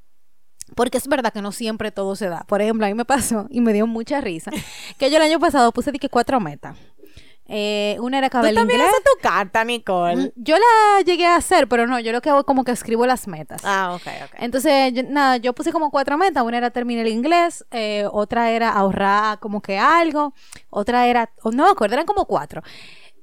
Porque 0.74 0.98
es 0.98 1.08
verdad 1.08 1.32
que 1.32 1.42
no 1.42 1.52
siempre 1.52 1.90
todo 1.90 2.14
se 2.14 2.28
da. 2.28 2.44
Por 2.46 2.62
ejemplo, 2.62 2.86
a 2.86 2.88
mí 2.88 2.94
me 2.94 3.04
pasó 3.04 3.46
y 3.50 3.60
me 3.60 3.72
dio 3.72 3.86
mucha 3.86 4.20
risa 4.20 4.50
que 4.98 5.10
yo 5.10 5.16
el 5.16 5.22
año 5.22 5.40
pasado 5.40 5.72
puse 5.72 5.92
de 5.92 5.98
que 5.98 6.08
cuatro 6.08 6.40
metas. 6.40 6.76
Eh, 7.54 7.98
una 8.00 8.16
era 8.16 8.28
acabar 8.28 8.48
¿Tú 8.48 8.54
también 8.54 8.80
inglés. 8.80 8.94
haces 8.94 9.04
tu 9.12 9.20
carta, 9.20 9.62
Nicole? 9.62 10.16
Mm, 10.16 10.28
yo 10.36 10.56
la 10.56 11.02
llegué 11.04 11.26
a 11.26 11.36
hacer, 11.36 11.68
pero 11.68 11.86
no, 11.86 12.00
yo 12.00 12.10
lo 12.10 12.22
que 12.22 12.30
hago 12.30 12.40
es 12.40 12.46
como 12.46 12.64
que 12.64 12.72
escribo 12.72 13.04
las 13.04 13.28
metas. 13.28 13.60
Ah, 13.62 13.92
ok, 13.94 14.06
ok. 14.24 14.36
Entonces, 14.38 14.94
nada, 15.10 15.36
yo 15.36 15.52
puse 15.52 15.70
como 15.70 15.90
cuatro 15.90 16.16
metas. 16.16 16.42
Una 16.44 16.56
era 16.56 16.70
terminar 16.70 17.04
el 17.06 17.12
inglés, 17.12 17.66
eh, 17.70 18.06
otra 18.10 18.50
era 18.52 18.70
ahorrar 18.70 19.38
como 19.38 19.60
que 19.60 19.78
algo, 19.78 20.32
otra 20.70 21.06
era, 21.08 21.30
no 21.44 21.64
me 21.64 21.70
acuerdo, 21.70 21.92
eran 21.94 22.06
como 22.06 22.24
cuatro. 22.24 22.62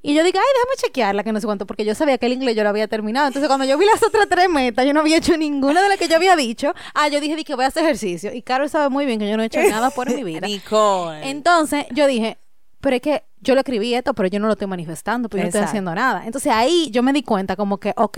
Y 0.03 0.13
yo 0.13 0.23
dije, 0.23 0.37
ay, 0.37 0.43
déjame 0.53 0.75
chequearla, 0.77 1.23
que 1.23 1.31
no 1.33 1.39
sé 1.41 1.47
cuánto, 1.47 1.65
porque 1.65 1.83
yo 1.83 1.95
sabía 1.95 2.19
que 2.19 2.27
el 2.27 2.33
inglés 2.33 2.55
yo 2.55 2.61
lo 2.61 2.69
había 2.69 2.87
terminado. 2.87 3.27
Entonces, 3.27 3.47
cuando 3.49 3.65
yo 3.65 3.79
vi 3.79 3.85
las 3.87 4.03
otras 4.03 4.29
tres 4.29 4.47
metas, 4.47 4.85
yo 4.85 4.93
no 4.93 4.99
había 4.99 5.17
hecho 5.17 5.35
ninguna 5.37 5.81
de 5.81 5.89
las 5.89 5.97
que 5.97 6.07
yo 6.07 6.15
había 6.15 6.35
dicho. 6.35 6.73
Ah, 6.93 7.07
yo 7.07 7.19
dije, 7.19 7.43
que 7.43 7.55
voy 7.55 7.65
a 7.65 7.69
hacer 7.69 7.83
ejercicio. 7.83 8.31
Y 8.31 8.43
Carol 8.43 8.69
sabe 8.69 8.89
muy 8.89 9.07
bien 9.07 9.19
que 9.19 9.27
yo 9.27 9.35
no 9.35 9.43
he 9.43 9.47
hecho 9.47 9.59
nada 9.69 9.89
por 9.89 10.13
mi 10.13 10.23
vida. 10.23 10.47
Nicole. 10.47 11.29
Entonces, 11.29 11.85
yo 11.91 12.05
dije, 12.05 12.37
pero 12.81 12.95
es 12.95 13.01
que 13.01 13.23
yo 13.41 13.53
lo 13.53 13.61
escribí 13.61 13.93
esto, 13.93 14.13
pero 14.13 14.29
yo 14.29 14.39
no 14.39 14.47
lo 14.47 14.53
estoy 14.53 14.67
manifestando, 14.67 15.29
pues 15.29 15.39
yo 15.39 15.43
no 15.43 15.47
estoy 15.49 15.61
haciendo 15.61 15.93
nada. 15.93 16.25
Entonces 16.25 16.51
ahí 16.51 16.89
yo 16.91 17.03
me 17.03 17.13
di 17.13 17.23
cuenta 17.23 17.55
como 17.55 17.77
que, 17.77 17.93
ok, 17.95 18.17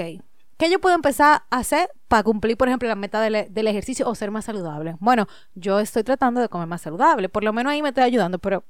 ¿qué 0.58 0.69
yo 0.69 0.80
puedo 0.80 0.95
empezar 0.95 1.43
a 1.50 1.58
hacer 1.58 1.89
para 2.08 2.24
cumplir, 2.24 2.58
por 2.58 2.67
ejemplo, 2.67 2.88
la 2.88 2.95
meta 2.95 3.21
del, 3.21 3.47
del, 3.50 3.67
ejercicio 3.67 4.08
o 4.08 4.15
ser 4.15 4.32
más 4.32 4.45
saludable? 4.45 4.95
Bueno, 5.00 5.28
yo 5.56 5.80
estoy 5.80 6.04
tratando 6.04 6.41
de 6.41 6.50
comer 6.50 6.67
más 6.67 6.82
saludable, 6.82 7.30
por 7.30 7.43
lo 7.43 7.54
menos 7.54 7.71
ahí 7.71 7.82
me 7.82 7.89
estoy 7.89 8.04
ayudando, 8.04 8.39
pero 8.39 8.63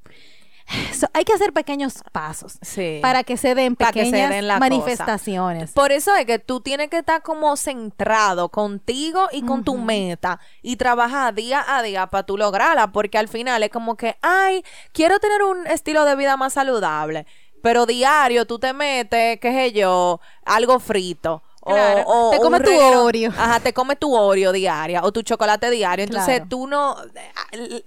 hay 1.14 1.24
que 1.24 1.34
hacer 1.34 1.54
pequeños 1.54 1.96
pasos 2.12 2.60
para 3.02 3.24
que 3.24 3.38
se 3.38 3.56
den 3.56 3.76
pequeñas 3.76 4.60
manifestaciones. 4.60 5.72
Por 5.72 5.92
eso 5.92 6.16
es 6.16 6.26
que 6.26 6.40
tú 6.40 6.62
tienes 6.62 6.90
que 6.90 7.00
estar 7.00 7.22
como 7.22 7.56
centrado 7.58 8.50
contigo 8.50 9.28
y 9.32 9.44
con 9.44 9.64
tu 9.64 9.78
meta 9.78 10.40
y 10.62 10.76
trabajar 10.76 11.34
día 11.34 11.64
a 11.68 11.82
día 11.82 12.08
para 12.08 12.26
tú 12.26 12.38
lograrla, 12.38 12.92
porque 12.92 13.18
al 13.18 13.28
final 13.28 13.64
es 13.64 13.70
como 13.70 13.96
que, 13.96 14.18
ay, 14.22 14.64
quiero 14.92 15.20
tener 15.20 15.44
un 15.44 15.68
estilo 15.68 16.06
de 16.06 16.16
vida 16.16 16.38
más 16.38 16.54
saludable, 16.54 17.26
pero 17.62 17.86
diario 17.86 18.46
tú 18.46 18.60
te 18.60 18.74
metes, 18.74 19.40
qué 19.40 19.52
sé 19.52 19.72
yo, 19.72 20.20
algo 20.46 20.80
frito 20.80 21.44
o, 21.62 22.32
te 22.32 22.40
come 22.40 22.60
tu 22.60 22.72
Oreo. 22.80 23.32
Ajá, 23.32 23.60
te 23.60 23.74
come 23.74 23.96
tu 23.96 24.14
Oreo 24.16 24.52
diaria 24.52 25.04
o 25.04 25.12
tu 25.12 25.22
chocolate 25.22 25.70
diario. 25.70 26.06
Entonces 26.06 26.42
tú 26.50 26.68
no, 26.68 26.96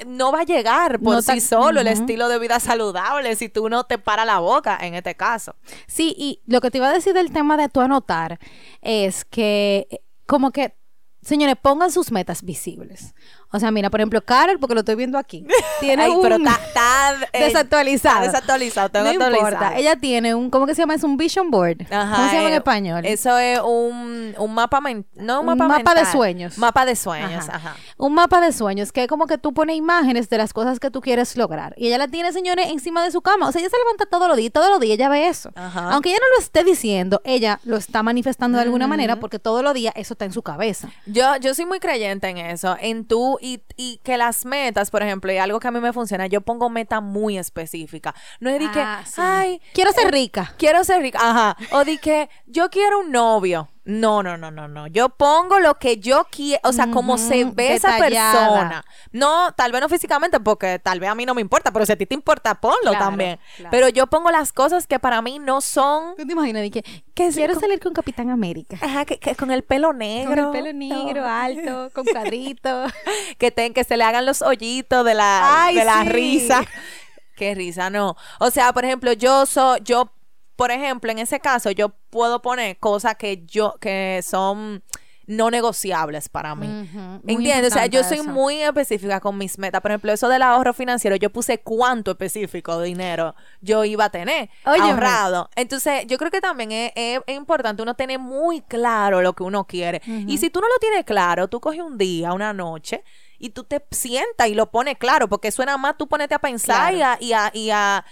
no 0.06 0.32
va 0.32 0.40
a 0.40 0.44
llegar 0.44 1.00
por 1.00 1.22
sí 1.22 1.40
solo 1.40 1.80
el 1.80 1.88
estilo 1.88 2.28
de 2.28 2.38
vida 2.38 2.60
saludable 2.60 3.34
si 3.36 3.48
tú 3.48 3.68
no 3.68 3.84
te 3.84 3.98
para 3.98 4.24
la 4.24 4.38
boca 4.38 4.78
en 4.80 4.94
este 4.94 5.14
caso. 5.14 5.54
Sí, 5.86 6.14
y 6.16 6.40
lo 6.46 6.60
que 6.60 6.70
te 6.70 6.78
iba 6.78 6.88
a 6.88 6.92
decir 6.92 7.14
del 7.14 7.32
tema 7.32 7.56
de 7.56 7.68
tu 7.68 7.80
anotar 7.80 8.38
es 8.80 9.24
que 9.24 9.86
eh, 9.90 10.00
como 10.26 10.50
que 10.50 10.74
Señores, 11.24 11.56
pongan 11.60 11.90
sus 11.90 12.12
metas 12.12 12.42
visibles. 12.42 13.14
O 13.54 13.60
sea, 13.60 13.70
mira, 13.70 13.88
por 13.88 14.00
ejemplo, 14.00 14.20
Carol, 14.20 14.58
porque 14.58 14.74
lo 14.74 14.80
estoy 14.80 14.96
viendo 14.96 15.16
aquí, 15.16 15.46
tiene 15.80 16.10
un... 16.10 16.20
pero 16.20 16.36
está, 16.36 17.14
eh, 17.32 17.44
desactualizado. 17.44 18.24
Está 18.24 18.32
desactualizado, 18.32 19.04
no 19.04 19.12
importa. 19.12 19.76
Ella 19.76 19.94
tiene 19.94 20.34
un, 20.34 20.50
¿cómo 20.50 20.66
que 20.66 20.74
se 20.74 20.82
llama? 20.82 20.94
Es 20.94 21.04
un 21.04 21.16
vision 21.16 21.52
board. 21.52 21.82
Ajá, 21.88 22.16
¿Cómo 22.16 22.28
se 22.30 22.34
llama 22.34 22.48
en 22.48 22.54
eh, 22.54 22.56
español? 22.56 23.06
Eso 23.06 23.38
es 23.38 23.60
un, 23.60 24.34
un 24.36 24.54
mapa, 24.54 24.80
no 25.14 25.40
un 25.40 25.46
mapa, 25.46 25.66
un 25.66 25.70
mapa 25.70 25.94
de 25.94 26.04
sueños. 26.06 26.58
Mapa 26.58 26.84
de 26.84 26.96
sueños, 26.96 27.48
ajá. 27.48 27.76
Un 27.96 28.14
mapa 28.14 28.40
de 28.40 28.50
sueños, 28.50 28.90
que 28.90 29.04
es 29.04 29.08
como 29.08 29.28
que 29.28 29.38
tú 29.38 29.54
pones 29.54 29.76
imágenes 29.76 30.28
de 30.28 30.36
las 30.36 30.52
cosas 30.52 30.80
que 30.80 30.90
tú 30.90 31.00
quieres 31.00 31.36
lograr. 31.36 31.74
Y 31.76 31.86
ella 31.86 31.98
la 31.98 32.08
tiene, 32.08 32.32
señores, 32.32 32.66
encima 32.70 33.04
de 33.04 33.12
su 33.12 33.22
cama. 33.22 33.48
O 33.48 33.52
sea, 33.52 33.60
ella 33.60 33.70
se 33.70 33.78
levanta 33.78 34.06
todos 34.06 34.26
los 34.26 34.36
días, 34.36 34.52
todos 34.52 34.68
los 34.68 34.80
días 34.80 34.94
ella 34.94 35.08
ve 35.08 35.28
eso. 35.28 35.52
Ajá. 35.54 35.92
Aunque 35.92 36.10
ella 36.10 36.18
no 36.20 36.36
lo 36.36 36.42
esté 36.42 36.64
diciendo, 36.64 37.22
ella 37.24 37.60
lo 37.62 37.76
está 37.76 38.02
manifestando 38.02 38.58
de 38.58 38.64
alguna 38.64 38.88
manera 38.88 39.20
porque 39.20 39.38
todos 39.38 39.62
los 39.62 39.74
días 39.74 39.94
eso 39.96 40.14
está 40.14 40.24
en 40.24 40.32
su 40.32 40.42
cabeza. 40.42 40.88
Yo, 41.06 41.36
yo 41.36 41.54
soy 41.54 41.66
muy 41.66 41.78
creyente 41.78 42.28
en 42.28 42.38
eso, 42.38 42.76
en 42.80 43.04
tú 43.04 43.38
y, 43.44 43.62
y, 43.76 43.98
que 43.98 44.16
las 44.16 44.46
metas, 44.46 44.90
por 44.90 45.02
ejemplo, 45.02 45.30
y 45.30 45.36
algo 45.36 45.60
que 45.60 45.68
a 45.68 45.70
mí 45.70 45.78
me 45.78 45.92
funciona, 45.92 46.26
yo 46.26 46.40
pongo 46.40 46.70
meta 46.70 47.02
muy 47.02 47.36
específica. 47.36 48.14
No 48.40 48.48
es 48.48 48.58
de 48.58 48.70
que, 48.70 48.80
ah, 48.80 49.04
ay, 49.18 49.60
quiero 49.74 49.92
ser 49.92 50.06
eh, 50.06 50.12
rica. 50.12 50.54
Quiero 50.56 50.82
ser 50.82 51.02
rica, 51.02 51.18
ajá. 51.20 51.56
O 51.72 51.84
de 51.84 51.98
que 51.98 52.30
yo 52.46 52.70
quiero 52.70 53.00
un 53.00 53.12
novio. 53.12 53.68
No, 53.84 54.22
no, 54.22 54.38
no, 54.38 54.50
no, 54.50 54.66
no. 54.66 54.86
Yo 54.86 55.10
pongo 55.10 55.60
lo 55.60 55.74
que 55.74 55.98
yo 55.98 56.26
quiero, 56.30 56.60
o 56.64 56.72
sea, 56.72 56.90
como 56.90 57.18
se 57.18 57.44
ve 57.44 57.74
esa 57.74 57.98
persona. 57.98 58.82
No, 59.12 59.52
tal 59.52 59.72
vez 59.72 59.80
no 59.82 59.90
físicamente, 59.90 60.40
porque 60.40 60.78
tal 60.78 61.00
vez 61.00 61.10
a 61.10 61.14
mí 61.14 61.26
no 61.26 61.34
me 61.34 61.42
importa, 61.42 61.70
pero 61.70 61.84
si 61.84 61.92
a 61.92 61.96
ti 61.96 62.06
te 62.06 62.14
importa, 62.14 62.54
ponlo 62.54 62.92
también. 62.92 63.38
Pero 63.70 63.88
yo 63.90 64.06
pongo 64.06 64.30
las 64.30 64.52
cosas 64.52 64.86
que 64.86 64.98
para 64.98 65.20
mí 65.20 65.38
no 65.38 65.60
son. 65.60 66.16
¿Tú 66.16 66.26
te 66.26 66.32
imaginas? 66.32 66.62
Que, 66.70 66.82
que 67.14 67.28
quiero 67.30 67.60
salir 67.60 67.78
con 67.78 67.92
Capitán 67.92 68.30
América. 68.30 68.78
Ajá, 68.80 69.04
que, 69.04 69.18
con 69.36 69.50
el 69.50 69.62
pelo 69.62 69.92
negro. 69.92 70.34
Con 70.34 70.56
el 70.56 70.64
pelo 70.64 70.72
negro, 70.72 71.26
alto, 71.26 71.90
con 71.92 72.06
cuadritos. 72.06 72.90
que, 73.38 73.50
ten, 73.50 73.74
que 73.74 73.84
se 73.84 73.98
le 73.98 74.04
hagan 74.04 74.24
los 74.24 74.40
hoyitos 74.40 75.04
de 75.04 75.14
la, 75.14 75.68
de 75.74 75.84
la 75.84 76.04
risa. 76.04 76.64
Qué 77.36 77.54
risa, 77.54 77.90
no. 77.90 78.16
O 78.38 78.50
sea, 78.50 78.72
por 78.72 78.84
ejemplo, 78.84 79.12
yo 79.12 79.44
soy, 79.44 79.80
yo 79.82 80.10
por 80.56 80.70
ejemplo, 80.70 81.10
en 81.10 81.18
ese 81.18 81.40
caso, 81.40 81.70
yo 81.70 81.90
puedo 82.10 82.40
poner 82.42 82.78
cosas 82.78 83.16
que 83.16 83.44
yo, 83.46 83.74
que 83.80 84.20
son 84.24 84.82
no 85.26 85.50
negociables 85.50 86.28
para 86.28 86.54
mí. 86.54 86.66
¿Entiendes? 87.26 87.72
O 87.72 87.74
sea, 87.74 87.86
yo 87.86 88.04
soy 88.04 88.18
eso. 88.18 88.28
muy 88.28 88.60
específica 88.60 89.20
con 89.20 89.38
mis 89.38 89.58
metas. 89.58 89.80
Por 89.80 89.90
ejemplo, 89.90 90.12
eso 90.12 90.28
del 90.28 90.42
ahorro 90.42 90.74
financiero, 90.74 91.16
yo 91.16 91.30
puse 91.30 91.60
cuánto 91.60 92.10
específico 92.10 92.78
de 92.78 92.88
dinero 92.88 93.34
yo 93.62 93.84
iba 93.86 94.04
a 94.04 94.10
tener 94.10 94.50
Óyeme. 94.66 94.90
ahorrado. 94.90 95.48
Entonces, 95.56 96.06
yo 96.08 96.18
creo 96.18 96.30
que 96.30 96.42
también 96.42 96.72
es, 96.72 96.92
es- 96.94 97.20
es 97.26 97.36
importante 97.36 97.82
uno 97.82 97.94
tener 97.94 98.18
muy 98.18 98.60
claro 98.60 99.22
lo 99.22 99.32
que 99.32 99.44
uno 99.44 99.64
quiere. 99.66 100.02
Y 100.26 100.36
si 100.36 100.50
tú 100.50 100.60
no 100.60 100.68
lo 100.68 100.78
tienes 100.78 101.06
claro, 101.06 101.48
tú 101.48 101.58
coges 101.58 101.80
un 101.80 101.96
día, 101.96 102.34
una 102.34 102.52
noche, 102.52 103.02
y 103.38 103.48
tú 103.48 103.64
te 103.64 103.82
sientas 103.92 104.48
y 104.48 104.54
lo 104.54 104.70
pones 104.70 104.98
claro, 104.98 105.26
porque 105.30 105.50
suena 105.50 105.78
más 105.78 105.96
tú 105.96 106.06
ponerte 106.06 106.34
a 106.34 106.38
pensar 106.38 106.92
y, 106.94 107.00
a, 107.00 107.16
y, 107.18 107.32
a, 107.32 107.50
y 107.54 107.70
a 107.70 108.04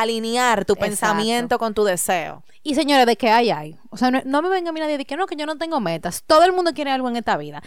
alinear 0.00 0.64
tu 0.64 0.72
Exacto. 0.74 0.90
pensamiento 0.90 1.58
con 1.58 1.74
tu 1.74 1.84
deseo. 1.84 2.42
Y 2.62 2.74
señores, 2.74 3.06
¿de 3.06 3.16
qué 3.16 3.30
hay 3.30 3.50
hay? 3.50 3.76
O 3.90 3.96
sea, 3.96 4.10
no, 4.10 4.20
no 4.26 4.42
me 4.42 4.48
venga 4.48 4.70
a 4.70 4.72
mí 4.72 4.80
nadie 4.80 4.98
de 4.98 5.04
que 5.04 5.16
no, 5.16 5.26
que 5.26 5.36
yo 5.36 5.46
no 5.46 5.56
tengo 5.56 5.80
metas. 5.80 6.22
Todo 6.26 6.44
el 6.44 6.52
mundo 6.52 6.72
quiere 6.74 6.90
algo 6.90 7.08
en 7.08 7.16
esta 7.16 7.36
vida. 7.36 7.62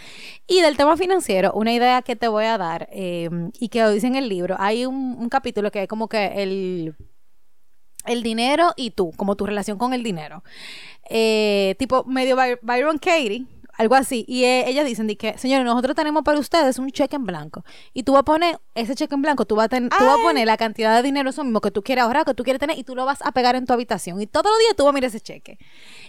Y 0.46 0.60
del 0.60 0.76
tema 0.76 0.96
financiero, 0.96 1.52
una 1.54 1.72
idea 1.72 2.02
que 2.02 2.14
te 2.14 2.28
voy 2.28 2.44
a 2.44 2.58
dar 2.58 2.88
eh, 2.92 3.28
y 3.58 3.68
que 3.68 3.80
lo 3.82 3.90
dice 3.90 4.06
en 4.06 4.14
el 4.16 4.28
libro, 4.28 4.56
hay 4.58 4.86
un, 4.86 5.16
un 5.18 5.28
capítulo 5.28 5.70
que 5.70 5.82
es 5.82 5.88
como 5.88 6.08
que 6.08 6.42
el, 6.42 6.94
el 8.06 8.22
dinero 8.22 8.74
y 8.76 8.90
tú, 8.90 9.12
como 9.16 9.34
tu 9.36 9.46
relación 9.46 9.78
con 9.78 9.92
el 9.94 10.02
dinero. 10.02 10.44
Eh, 11.08 11.74
tipo 11.78 12.04
medio 12.04 12.36
By- 12.36 12.58
Byron 12.62 12.98
Katie, 12.98 13.46
algo 13.82 13.94
así. 13.94 14.24
Y 14.26 14.44
eh, 14.44 14.64
ellas 14.68 14.84
dicen 14.86 15.06
de 15.06 15.16
que, 15.16 15.36
señores, 15.38 15.64
nosotros 15.66 15.94
tenemos 15.94 16.22
para 16.24 16.38
ustedes 16.38 16.78
un 16.78 16.90
cheque 16.90 17.16
en 17.16 17.24
blanco. 17.26 17.64
Y 17.92 18.02
tú 18.04 18.12
vas 18.14 18.20
a 18.20 18.24
poner 18.24 18.58
ese 18.74 18.94
cheque 18.94 19.14
en 19.14 19.22
blanco, 19.22 19.44
tú 19.44 19.56
vas 19.56 19.66
a, 19.66 19.68
ten- 19.68 19.88
tú 19.90 20.04
vas 20.04 20.14
a 20.18 20.22
poner 20.22 20.46
la 20.46 20.56
cantidad 20.56 20.96
de 20.96 21.02
dinero, 21.02 21.28
eso 21.30 21.44
mismo 21.44 21.60
que 21.60 21.70
tú 21.70 21.82
quieres 21.82 22.04
ahorrar, 22.04 22.24
que 22.24 22.34
tú 22.34 22.42
quieres 22.44 22.60
tener, 22.60 22.78
y 22.78 22.84
tú 22.84 22.94
lo 22.96 23.04
vas 23.04 23.20
a 23.22 23.32
pegar 23.32 23.54
en 23.56 23.66
tu 23.66 23.72
habitación. 23.72 24.20
Y 24.20 24.26
todos 24.26 24.46
los 24.50 24.58
días 24.60 24.74
tú 24.76 24.84
vas 24.84 24.90
a 24.90 24.94
mirar 24.94 25.08
ese 25.08 25.20
cheque. 25.20 25.58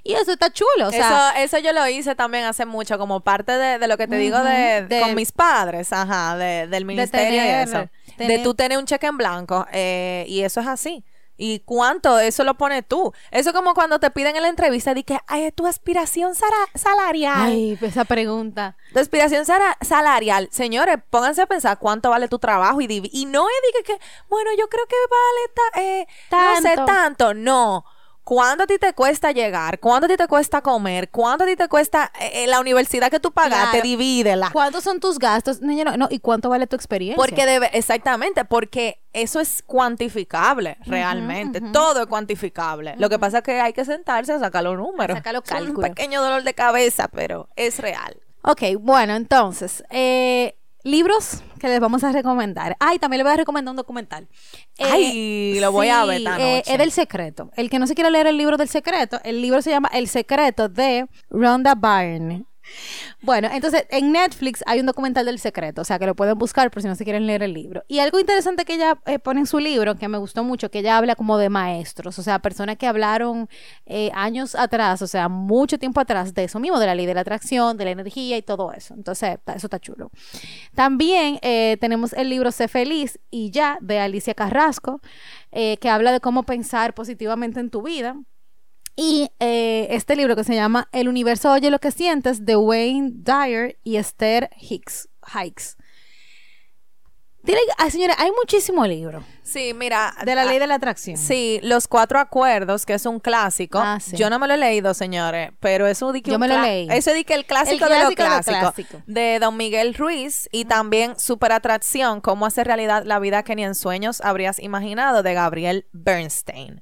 Y 0.03 0.13
eso 0.13 0.31
está 0.31 0.51
chulo. 0.51 0.87
O 0.87 0.91
sea, 0.91 1.33
eso, 1.39 1.57
eso 1.57 1.65
yo 1.65 1.73
lo 1.73 1.87
hice 1.87 2.15
también 2.15 2.45
hace 2.45 2.65
mucho, 2.65 2.97
como 2.97 3.19
parte 3.21 3.51
de, 3.51 3.79
de 3.79 3.87
lo 3.87 3.97
que 3.97 4.07
te 4.07 4.15
digo 4.17 4.37
de, 4.39 4.85
de- 4.87 5.01
con 5.01 5.15
mis 5.15 5.31
padres, 5.31 5.91
ajá, 5.91 6.37
de- 6.37 6.67
del 6.67 6.85
ministerio 6.85 7.27
y 7.33 7.37
tener- 7.47 7.67
eso. 7.67 7.89
De 8.17 8.37
tú 8.43 8.53
tener 8.53 8.77
un 8.77 8.85
cheque 8.85 9.07
en 9.07 9.17
blanco, 9.17 9.65
eh, 9.73 10.25
y 10.27 10.41
eso 10.41 10.59
es 10.61 10.67
así. 10.67 11.03
¿Y 11.35 11.59
cuánto? 11.61 12.19
Eso 12.19 12.43
lo 12.43 12.53
pones 12.55 12.87
tú. 12.87 13.11
Eso 13.31 13.49
es 13.49 13.55
como 13.55 13.73
cuando 13.73 13.99
te 13.99 14.11
piden 14.11 14.35
en 14.35 14.43
la 14.43 14.49
entrevista, 14.49 14.93
di 14.93 15.03
que, 15.03 15.19
ay, 15.27 15.51
tu 15.51 15.65
aspiración 15.65 16.33
salarial. 16.75 17.35
ay, 17.47 17.77
esa 17.81 18.05
pregunta. 18.05 18.75
Tu 18.93 18.99
aspiración 18.99 19.43
salarial. 19.81 20.47
Señores, 20.51 20.97
pónganse 21.09 21.41
a 21.41 21.45
pensar 21.47 21.79
cuánto 21.79 22.09
vale 22.11 22.27
tu 22.27 22.37
trabajo 22.39 22.81
y, 22.81 23.09
y 23.11 23.25
no 23.25 23.47
es 23.49 23.55
que, 23.77 23.93
que, 23.93 23.99
bueno, 24.29 24.51
yo 24.57 24.67
creo 24.69 24.85
que 24.85 24.95
vale 25.09 25.53
ta- 25.55 25.81
eh, 25.81 26.07
no 26.31 26.61
sé 26.61 26.75
tanto. 26.85 27.33
No. 27.33 27.83
¿Cuánto 28.23 28.63
a 28.63 28.67
ti 28.67 28.77
te 28.79 28.93
cuesta 28.93 29.31
llegar? 29.31 29.79
¿Cuánto 29.79 30.05
a 30.05 30.09
ti 30.09 30.15
te 30.15 30.27
cuesta 30.27 30.61
comer? 30.61 31.09
¿Cuánto 31.09 31.43
a 31.43 31.47
ti 31.47 31.55
te 31.57 31.67
cuesta 31.67 32.11
eh, 32.19 32.43
eh, 32.43 32.47
la 32.47 32.59
universidad 32.61 33.11
que 33.11 33.19
tú 33.19 33.31
pagaste? 33.33 33.71
Claro. 33.71 33.83
Divídela. 33.83 34.49
¿Cuántos 34.53 34.83
son 34.83 34.99
tus 35.01 35.19
gastos? 35.19 35.61
Niña, 35.61 35.83
no, 35.83 35.97
no, 35.97 36.07
¿y 36.09 36.19
cuánto 36.19 36.49
vale 36.49 36.65
tu 36.65 36.75
experiencia? 36.77 37.17
Porque 37.17 37.45
debe, 37.45 37.69
exactamente, 37.77 38.45
porque 38.45 39.01
eso 39.11 39.39
es 39.41 39.61
cuantificable 39.63 40.77
realmente. 40.85 41.59
Todo 41.73 42.01
es 42.01 42.07
cuantificable. 42.07 42.95
Lo 42.97 43.09
que 43.09 43.19
pasa 43.19 43.39
es 43.39 43.43
que 43.43 43.59
hay 43.59 43.73
que 43.73 43.83
sentarse 43.83 44.31
a 44.33 44.39
sacar 44.39 44.63
los 44.63 44.77
números. 44.77 45.17
Sacar 45.17 45.33
los 45.33 45.43
Es 45.43 45.51
un 45.51 45.57
cálculos. 45.57 45.89
pequeño 45.89 46.21
dolor 46.21 46.43
de 46.43 46.53
cabeza, 46.53 47.09
pero 47.09 47.49
es 47.55 47.79
real. 47.79 48.21
Ok, 48.43 48.61
bueno, 48.79 49.15
entonces, 49.15 49.83
eh, 49.89 50.57
libros 50.83 51.41
que 51.59 51.67
les 51.67 51.79
vamos 51.79 52.03
a 52.03 52.11
recomendar. 52.11 52.75
Ay, 52.79 52.99
también 52.99 53.19
les 53.19 53.25
voy 53.25 53.33
a 53.33 53.37
recomendar 53.37 53.71
un 53.71 53.77
documental. 53.77 54.27
Eh, 54.77 54.85
Ay, 54.91 55.59
lo 55.59 55.71
voy 55.71 55.89
a 55.89 56.05
ver 56.05 56.17
esta 56.17 56.39
eh, 56.39 56.63
es 56.65 56.77
del 56.77 56.91
secreto. 56.91 57.51
El 57.55 57.69
que 57.69 57.79
no 57.79 57.87
se 57.87 57.95
quiera 57.95 58.09
leer 58.09 58.27
el 58.27 58.37
libro 58.37 58.57
del 58.57 58.69
secreto, 58.69 59.19
el 59.23 59.41
libro 59.41 59.61
se 59.61 59.71
llama 59.71 59.89
El 59.93 60.07
secreto 60.07 60.69
de 60.69 61.07
Rhonda 61.29 61.75
Byrne. 61.75 62.45
Bueno, 63.21 63.49
entonces 63.51 63.85
en 63.89 64.11
Netflix 64.11 64.63
hay 64.65 64.79
un 64.79 64.85
documental 64.85 65.25
del 65.25 65.39
secreto, 65.39 65.81
o 65.81 65.85
sea 65.85 65.99
que 65.99 66.05
lo 66.05 66.15
pueden 66.15 66.37
buscar 66.37 66.71
por 66.71 66.81
si 66.81 66.87
no 66.87 66.95
se 66.95 67.03
quieren 67.03 67.27
leer 67.27 67.43
el 67.43 67.53
libro. 67.53 67.83
Y 67.87 67.99
algo 67.99 68.19
interesante 68.19 68.65
que 68.65 68.75
ella 68.75 68.99
eh, 69.05 69.19
pone 69.19 69.41
en 69.41 69.45
su 69.45 69.59
libro, 69.59 69.95
que 69.95 70.07
me 70.07 70.17
gustó 70.17 70.43
mucho, 70.43 70.69
que 70.69 70.79
ella 70.79 70.97
habla 70.97 71.15
como 71.15 71.37
de 71.37 71.49
maestros, 71.49 72.17
o 72.19 72.23
sea, 72.23 72.39
personas 72.39 72.77
que 72.77 72.87
hablaron 72.87 73.49
eh, 73.85 74.11
años 74.13 74.55
atrás, 74.55 75.01
o 75.01 75.07
sea, 75.07 75.29
mucho 75.29 75.77
tiempo 75.77 75.99
atrás 75.99 76.33
de 76.33 76.45
eso 76.45 76.59
mismo, 76.59 76.79
de 76.79 76.85
la 76.85 76.95
ley 76.95 77.05
de 77.05 77.13
la 77.13 77.21
atracción, 77.21 77.77
de 77.77 77.85
la 77.85 77.91
energía 77.91 78.37
y 78.37 78.41
todo 78.41 78.71
eso. 78.73 78.93
Entonces, 78.93 79.37
eso 79.47 79.67
está 79.67 79.79
chulo. 79.79 80.11
También 80.75 81.39
eh, 81.41 81.77
tenemos 81.79 82.13
el 82.13 82.29
libro 82.29 82.51
Sé 82.51 82.67
feliz 82.67 83.19
y 83.29 83.51
ya, 83.51 83.77
de 83.81 83.99
Alicia 83.99 84.33
Carrasco, 84.33 85.01
que 85.51 85.89
habla 85.89 86.11
de 86.11 86.19
cómo 86.19 86.43
pensar 86.43 86.95
positivamente 86.95 87.59
en 87.59 87.69
tu 87.69 87.83
vida. 87.83 88.15
Y 88.95 89.29
este 89.95 90.15
libro 90.15 90.35
que 90.35 90.43
se 90.43 90.55
llama 90.55 90.89
El 90.91 91.07
universo 91.07 91.51
oye 91.51 91.69
lo 91.69 91.79
que 91.79 91.91
sientes 91.91 92.45
de 92.45 92.55
Wayne 92.55 93.11
Dyer 93.13 93.79
y 93.83 93.97
Esther 93.97 94.49
Hicks. 94.59 95.09
Hikes. 95.33 95.75
Dile, 97.43 97.59
ay, 97.77 97.91
señora, 97.91 98.15
hay 98.17 98.31
muchísimo 98.31 98.87
libro 98.87 99.21
Sí, 99.41 99.73
mira. 99.73 100.15
de 100.23 100.33
la 100.33 100.43
ah, 100.43 100.45
ley 100.45 100.59
de 100.59 100.67
la 100.67 100.75
atracción. 100.75 101.17
Sí, 101.17 101.59
Los 101.61 101.89
Cuatro 101.89 102.17
Acuerdos, 102.17 102.85
que 102.85 102.93
es 102.93 103.05
un 103.05 103.19
clásico. 103.19 103.79
Ah, 103.79 103.99
sí. 103.99 104.15
Yo 104.15 104.29
no 104.29 104.39
me 104.39 104.47
lo 104.47 104.53
he 104.53 104.57
leído, 104.57 104.93
señores, 104.93 105.51
pero 105.59 105.85
eso 105.85 106.13
di 106.13 106.21
que 106.21 106.31
Yo 106.31 106.39
me 106.39 106.47
lo 106.47 106.61
leí. 106.61 106.87
Eso 106.89 107.11
di 107.11 107.25
que 107.25 107.33
el 107.33 107.45
clásico 107.45 107.89
de 107.89 108.01
lo 108.01 108.11
clásico. 108.11 108.59
clásico. 108.59 109.03
De 109.07 109.39
Don 109.39 109.57
Miguel 109.57 109.93
Ruiz 109.93 110.47
y 110.53 110.63
también 110.63 111.19
Superatracción, 111.19 112.21
cómo 112.21 112.45
hacer 112.45 112.65
realidad 112.67 113.03
la 113.05 113.19
vida 113.19 113.43
que 113.43 113.57
ni 113.57 113.65
en 113.65 113.75
sueños 113.75 114.21
habrías 114.21 114.57
imaginado, 114.59 115.21
de 115.21 115.33
Gabriel 115.33 115.85
Bernstein. 115.91 116.81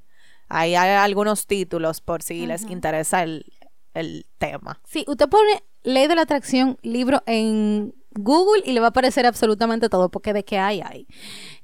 Ahí 0.52 0.76
hay 0.76 0.90
algunos 0.92 1.48
títulos 1.48 2.02
por 2.02 2.24
si 2.24 2.46
les 2.46 2.64
interesa 2.64 3.24
el, 3.24 3.46
el 3.94 4.26
tema. 4.38 4.80
Sí, 4.86 5.06
usted 5.08 5.30
pone 5.30 5.64
ley 5.84 6.08
de 6.08 6.16
la 6.16 6.24
atracción 6.24 6.78
libro 6.82 7.24
en 7.26 7.94
Google 8.12 8.64
y 8.66 8.74
le 8.74 8.82
va 8.82 8.88
a 8.88 8.90
aparecer 8.90 9.26
absolutamente 9.26 9.88
todo, 9.88 10.10
porque 10.10 10.34
de 10.34 10.44
qué 10.44 10.60
hay, 10.60 10.82
hay. 10.82 11.08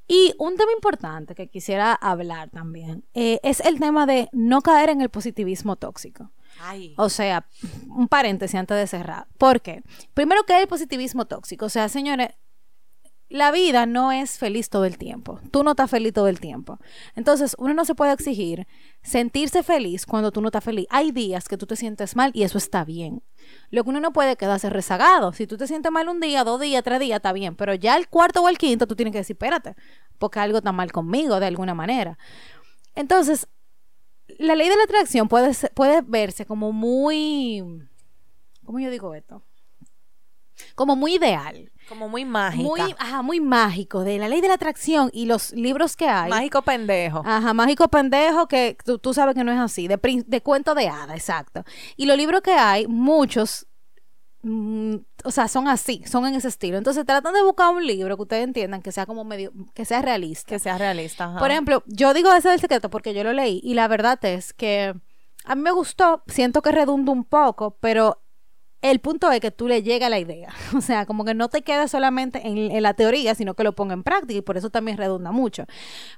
Y 0.08 0.34
un 0.40 0.56
tema 0.56 0.72
importante 0.72 1.36
que 1.36 1.50
quisiera 1.50 1.94
hablar 1.94 2.50
también 2.50 3.04
eh, 3.14 3.40
es 3.44 3.60
el 3.60 3.78
tema 3.80 4.06
de 4.06 4.30
no 4.32 4.62
caer 4.62 4.90
en 4.90 5.02
el 5.02 5.10
positivismo 5.10 5.76
tóxico. 5.76 6.32
Ay. 6.62 6.96
O 6.98 7.10
sea, 7.10 7.46
un 7.90 8.08
paréntesis 8.08 8.56
antes 8.56 8.78
de 8.78 8.88
cerrar. 8.88 9.28
¿Por 9.38 9.62
qué? 9.62 9.84
Primero 10.14 10.44
que 10.44 10.58
el 10.60 10.68
positivismo 10.68 11.26
tóxico. 11.26 11.66
O 11.66 11.70
sea, 11.70 11.90
señores, 11.90 12.30
la 13.30 13.52
vida 13.52 13.86
no 13.86 14.14
es 14.14 14.38
feliz 14.38 14.70
todo 14.70 14.86
el 14.86 14.98
tiempo. 14.98 15.40
Tú 15.52 15.64
no 15.64 15.72
estás 15.72 15.92
feliz 15.92 16.14
todo 16.14 16.30
el 16.30 16.40
tiempo. 16.40 16.80
Entonces, 17.16 17.56
uno 17.60 17.74
no 17.74 17.84
se 17.84 17.94
puede 17.94 18.14
exigir 18.14 18.68
sentirse 19.04 19.64
feliz 19.64 20.06
cuando 20.06 20.32
tú 20.32 20.42
no 20.42 20.48
estás 20.48 20.64
feliz. 20.64 20.88
Hay 20.90 21.12
días 21.12 21.50
que 21.50 21.58
tú 21.58 21.66
te 21.66 21.76
sientes 21.76 22.16
mal 22.16 22.32
y 22.34 22.44
eso 22.44 22.58
está 22.58 22.86
bien. 22.86 23.22
Lo 23.70 23.84
que 23.84 23.90
uno 23.90 24.00
no 24.00 24.14
puede 24.14 24.38
quedarse 24.38 24.70
rezagado. 24.70 25.34
Si 25.34 25.46
tú 25.46 25.58
te 25.58 25.68
sientes 25.68 25.92
mal 25.92 26.08
un 26.08 26.22
día, 26.22 26.46
dos 26.46 26.62
días, 26.62 26.84
tres 26.84 27.02
días, 27.02 27.18
está 27.18 27.34
bien. 27.34 27.56
Pero 27.58 27.74
ya 27.74 27.98
el 27.98 28.08
cuarto 28.08 28.42
o 28.42 28.48
el 28.48 28.58
quinto 28.58 28.88
tú 28.88 28.96
tienes 28.96 29.12
que 29.12 29.20
decir, 29.20 29.34
espérate, 29.34 29.76
porque 30.18 30.40
algo 30.40 30.60
está 30.60 30.72
mal 30.72 30.92
conmigo 30.94 31.40
de 31.42 31.48
alguna 31.48 31.74
manera. 31.74 32.18
Entonces, 32.96 33.48
la 34.40 34.56
ley 34.56 34.70
de 34.70 34.78
la 34.78 34.84
atracción 34.84 35.28
puede, 35.28 35.54
puede 35.74 36.02
verse 36.02 36.46
como 36.46 36.72
muy... 36.72 37.62
¿Cómo 38.64 38.80
yo 38.80 38.90
digo 38.90 39.14
esto? 39.14 39.44
Como 40.76 40.96
muy 40.96 41.16
ideal. 41.16 41.72
Como 41.88 42.10
muy 42.10 42.26
mágica. 42.26 42.64
Muy, 42.64 42.82
ajá, 42.98 43.22
muy 43.22 43.40
mágico. 43.40 44.04
De 44.04 44.18
la 44.18 44.28
ley 44.28 44.42
de 44.42 44.48
la 44.50 44.56
atracción 44.56 45.10
y 45.14 45.26
los 45.26 45.52
libros 45.54 45.96
que 45.96 46.08
hay. 46.08 46.30
Mágico 46.30 46.62
pendejo. 46.62 47.22
Ajá, 47.26 47.54
mágico 47.54 47.88
pendejo 47.88 48.48
que 48.48 48.78
tú, 48.84 49.00
tú 49.00 49.14
sabes 49.14 49.36
que 49.36 49.44
no 49.44 49.52
es 49.52 49.60
así, 49.60 49.88
de, 49.88 49.98
de 50.26 50.42
cuento 50.42 50.76
de 50.76 50.90
hada, 50.90 51.16
exacto. 51.16 51.64
Y 51.96 52.06
los 52.06 52.18
libros 52.18 52.42
que 52.42 52.52
hay, 52.52 52.88
muchos, 52.88 53.68
mm, 54.44 54.96
o 55.24 55.32
sea, 55.32 55.48
son 55.48 55.68
así, 55.68 56.04
son 56.06 56.26
en 56.28 56.36
ese 56.36 56.50
estilo. 56.50 56.78
Entonces 56.78 57.06
tratan 57.06 57.34
de 57.34 57.42
buscar 57.42 57.74
un 57.74 57.86
libro 57.86 58.18
que 58.18 58.24
ustedes 58.24 58.44
entiendan 58.44 58.82
que 58.82 58.92
sea 58.92 59.06
como 59.06 59.24
medio, 59.24 59.54
que 59.74 59.86
sea 59.86 60.02
realista. 60.02 60.50
Que 60.50 60.60
sea 60.60 60.78
realista. 60.78 61.26
ajá. 61.26 61.40
Por 61.40 61.52
ejemplo, 61.52 61.84
yo 61.88 62.14
digo 62.14 62.34
ese 62.34 62.50
del 62.50 62.60
secreto 62.60 62.90
porque 62.90 63.14
yo 63.14 63.24
lo 63.24 63.32
leí 63.34 63.62
y 63.64 63.76
la 63.76 63.88
verdad 63.88 64.24
es 64.26 64.54
que 64.54 64.94
a 65.46 65.56
mí 65.56 65.62
me 65.62 65.72
gustó, 65.72 66.24
siento 66.28 66.62
que 66.62 66.74
redunda 66.74 67.14
un 67.14 67.24
poco, 67.24 67.78
pero 67.80 68.22
el 68.82 69.00
punto 69.00 69.32
es 69.32 69.40
que 69.40 69.52
tú 69.52 69.68
le 69.68 69.82
llega 69.84 70.10
la 70.10 70.20
idea. 70.20 70.50
O 70.78 70.82
sea, 70.82 71.06
como 71.06 71.26
que 71.26 71.34
no 71.34 71.50
te 71.50 71.64
quedes 71.64 71.92
solamente 71.92 72.46
en, 72.46 72.82
la 72.84 72.94
teoría, 72.94 73.34
sino 73.36 73.56
que 73.56 73.64
lo 73.64 73.74
ponga 73.74 73.94
en 73.94 74.04
práctica 74.04 74.38
y 74.38 74.42
por 74.42 74.58
eso 74.58 74.70
también 74.70 74.98
redunda 74.98 75.32
mucho. 75.32 75.66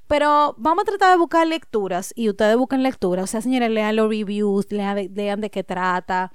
Pero 0.07 0.55
vamos 0.57 0.83
a 0.83 0.85
tratar 0.85 1.11
de 1.11 1.17
buscar 1.17 1.47
lecturas 1.47 2.13
y 2.15 2.29
ustedes 2.29 2.57
busquen 2.57 2.83
lecturas. 2.83 3.23
O 3.23 3.27
sea, 3.27 3.41
señores, 3.41 3.69
lean 3.69 3.95
los 3.95 4.09
reviews, 4.09 4.71
lean 4.71 4.95
de, 4.95 5.35
de 5.37 5.49
qué 5.49 5.63
trata. 5.63 6.31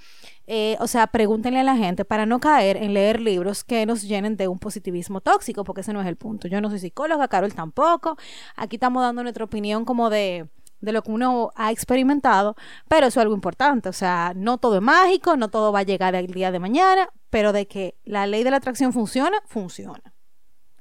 Eh, 0.46 0.76
o 0.80 0.86
sea, 0.86 1.06
pregúntenle 1.08 1.60
a 1.60 1.64
la 1.64 1.76
gente 1.76 2.04
para 2.04 2.26
no 2.26 2.40
caer 2.40 2.76
en 2.76 2.94
leer 2.94 3.20
libros 3.20 3.64
que 3.64 3.86
nos 3.86 4.02
llenen 4.02 4.36
de 4.36 4.48
un 4.48 4.58
positivismo 4.58 5.20
tóxico, 5.20 5.64
porque 5.64 5.82
ese 5.82 5.92
no 5.92 6.00
es 6.00 6.06
el 6.06 6.16
punto. 6.16 6.48
Yo 6.48 6.60
no 6.60 6.70
soy 6.70 6.78
psicóloga, 6.78 7.28
Carol 7.28 7.54
tampoco. 7.54 8.16
Aquí 8.56 8.76
estamos 8.76 9.02
dando 9.02 9.22
nuestra 9.22 9.44
opinión 9.44 9.84
como 9.84 10.10
de 10.10 10.48
de 10.84 10.92
lo 10.92 11.02
que 11.02 11.10
uno 11.10 11.50
ha 11.56 11.70
experimentado, 11.72 12.56
pero 12.88 13.06
eso 13.06 13.20
es 13.20 13.22
algo 13.22 13.34
importante, 13.34 13.88
o 13.88 13.92
sea, 13.92 14.32
no 14.36 14.58
todo 14.58 14.76
es 14.76 14.82
mágico, 14.82 15.36
no 15.36 15.48
todo 15.48 15.72
va 15.72 15.80
a 15.80 15.84
llegar 15.84 16.14
el 16.14 16.28
día 16.28 16.50
de 16.50 16.58
mañana, 16.58 17.08
pero 17.30 17.52
de 17.52 17.66
que 17.66 17.96
la 18.04 18.26
ley 18.26 18.44
de 18.44 18.50
la 18.50 18.58
atracción 18.58 18.92
funciona, 18.92 19.38
funciona, 19.46 20.14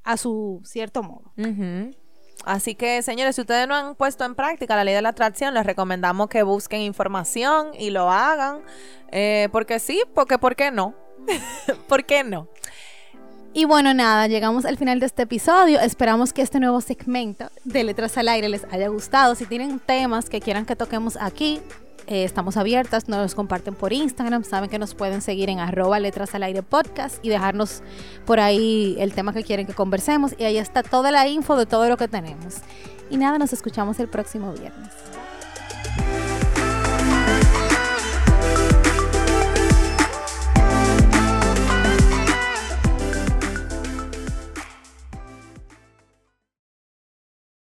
a 0.03 0.17
su 0.17 0.61
cierto 0.63 1.03
modo. 1.03 1.33
Así 2.45 2.75
que, 2.75 3.01
señores, 3.01 3.35
si 3.35 3.41
ustedes 3.41 3.67
no 3.67 3.75
han 3.75 3.95
puesto 3.95 4.25
en 4.25 4.35
práctica 4.35 4.75
la 4.75 4.83
ley 4.83 4.93
de 4.93 5.01
la 5.01 5.09
atracción, 5.09 5.53
les 5.53 5.65
recomendamos 5.65 6.27
que 6.27 6.43
busquen 6.43 6.81
información 6.81 7.71
y 7.77 7.89
lo 7.89 8.11
hagan. 8.11 8.61
Eh, 9.11 9.47
porque 9.51 9.79
sí, 9.79 10.03
porque 10.13 10.37
¿por 10.37 10.55
qué 10.55 10.69
no? 10.71 10.93
¿Por 11.87 12.05
qué 12.05 12.23
no? 12.23 12.49
Y 13.55 13.65
bueno, 13.65 13.93
nada, 13.93 14.25
llegamos 14.25 14.65
al 14.65 14.77
final 14.77 14.99
de 14.99 15.05
este 15.05 15.23
episodio. 15.23 15.79
Esperamos 15.79 16.33
que 16.33 16.41
este 16.41 16.59
nuevo 16.59 16.81
segmento 16.81 17.51
de 17.63 17.83
Letras 17.83 18.17
al 18.17 18.27
Aire 18.29 18.49
les 18.49 18.65
haya 18.71 18.87
gustado. 18.87 19.35
Si 19.35 19.45
tienen 19.45 19.79
temas 19.79 20.27
que 20.27 20.41
quieran 20.41 20.65
que 20.65 20.75
toquemos 20.75 21.17
aquí, 21.21 21.61
eh, 22.07 22.23
estamos 22.23 22.57
abiertas, 22.57 23.07
nos 23.07 23.35
comparten 23.35 23.75
por 23.75 23.93
Instagram, 23.93 24.43
saben 24.43 24.71
que 24.71 24.79
nos 24.79 24.95
pueden 24.95 25.21
seguir 25.21 25.51
en 25.51 25.59
arroba 25.59 25.99
letras 25.99 26.33
al 26.33 26.41
aire 26.41 26.63
podcast 26.63 27.23
y 27.23 27.29
dejarnos 27.29 27.83
por 28.25 28.39
ahí 28.39 28.95
el 28.97 29.13
tema 29.13 29.33
que 29.33 29.43
quieren 29.43 29.67
que 29.67 29.73
conversemos 29.73 30.33
y 30.39 30.45
ahí 30.45 30.57
está 30.57 30.81
toda 30.81 31.11
la 31.11 31.27
info 31.27 31.55
de 31.55 31.67
todo 31.67 31.87
lo 31.87 31.95
que 31.95 32.07
tenemos. 32.07 32.55
Y 33.11 33.17
nada, 33.17 33.37
nos 33.37 33.53
escuchamos 33.53 33.99
el 33.99 34.07
próximo 34.07 34.51
viernes. 34.53 35.02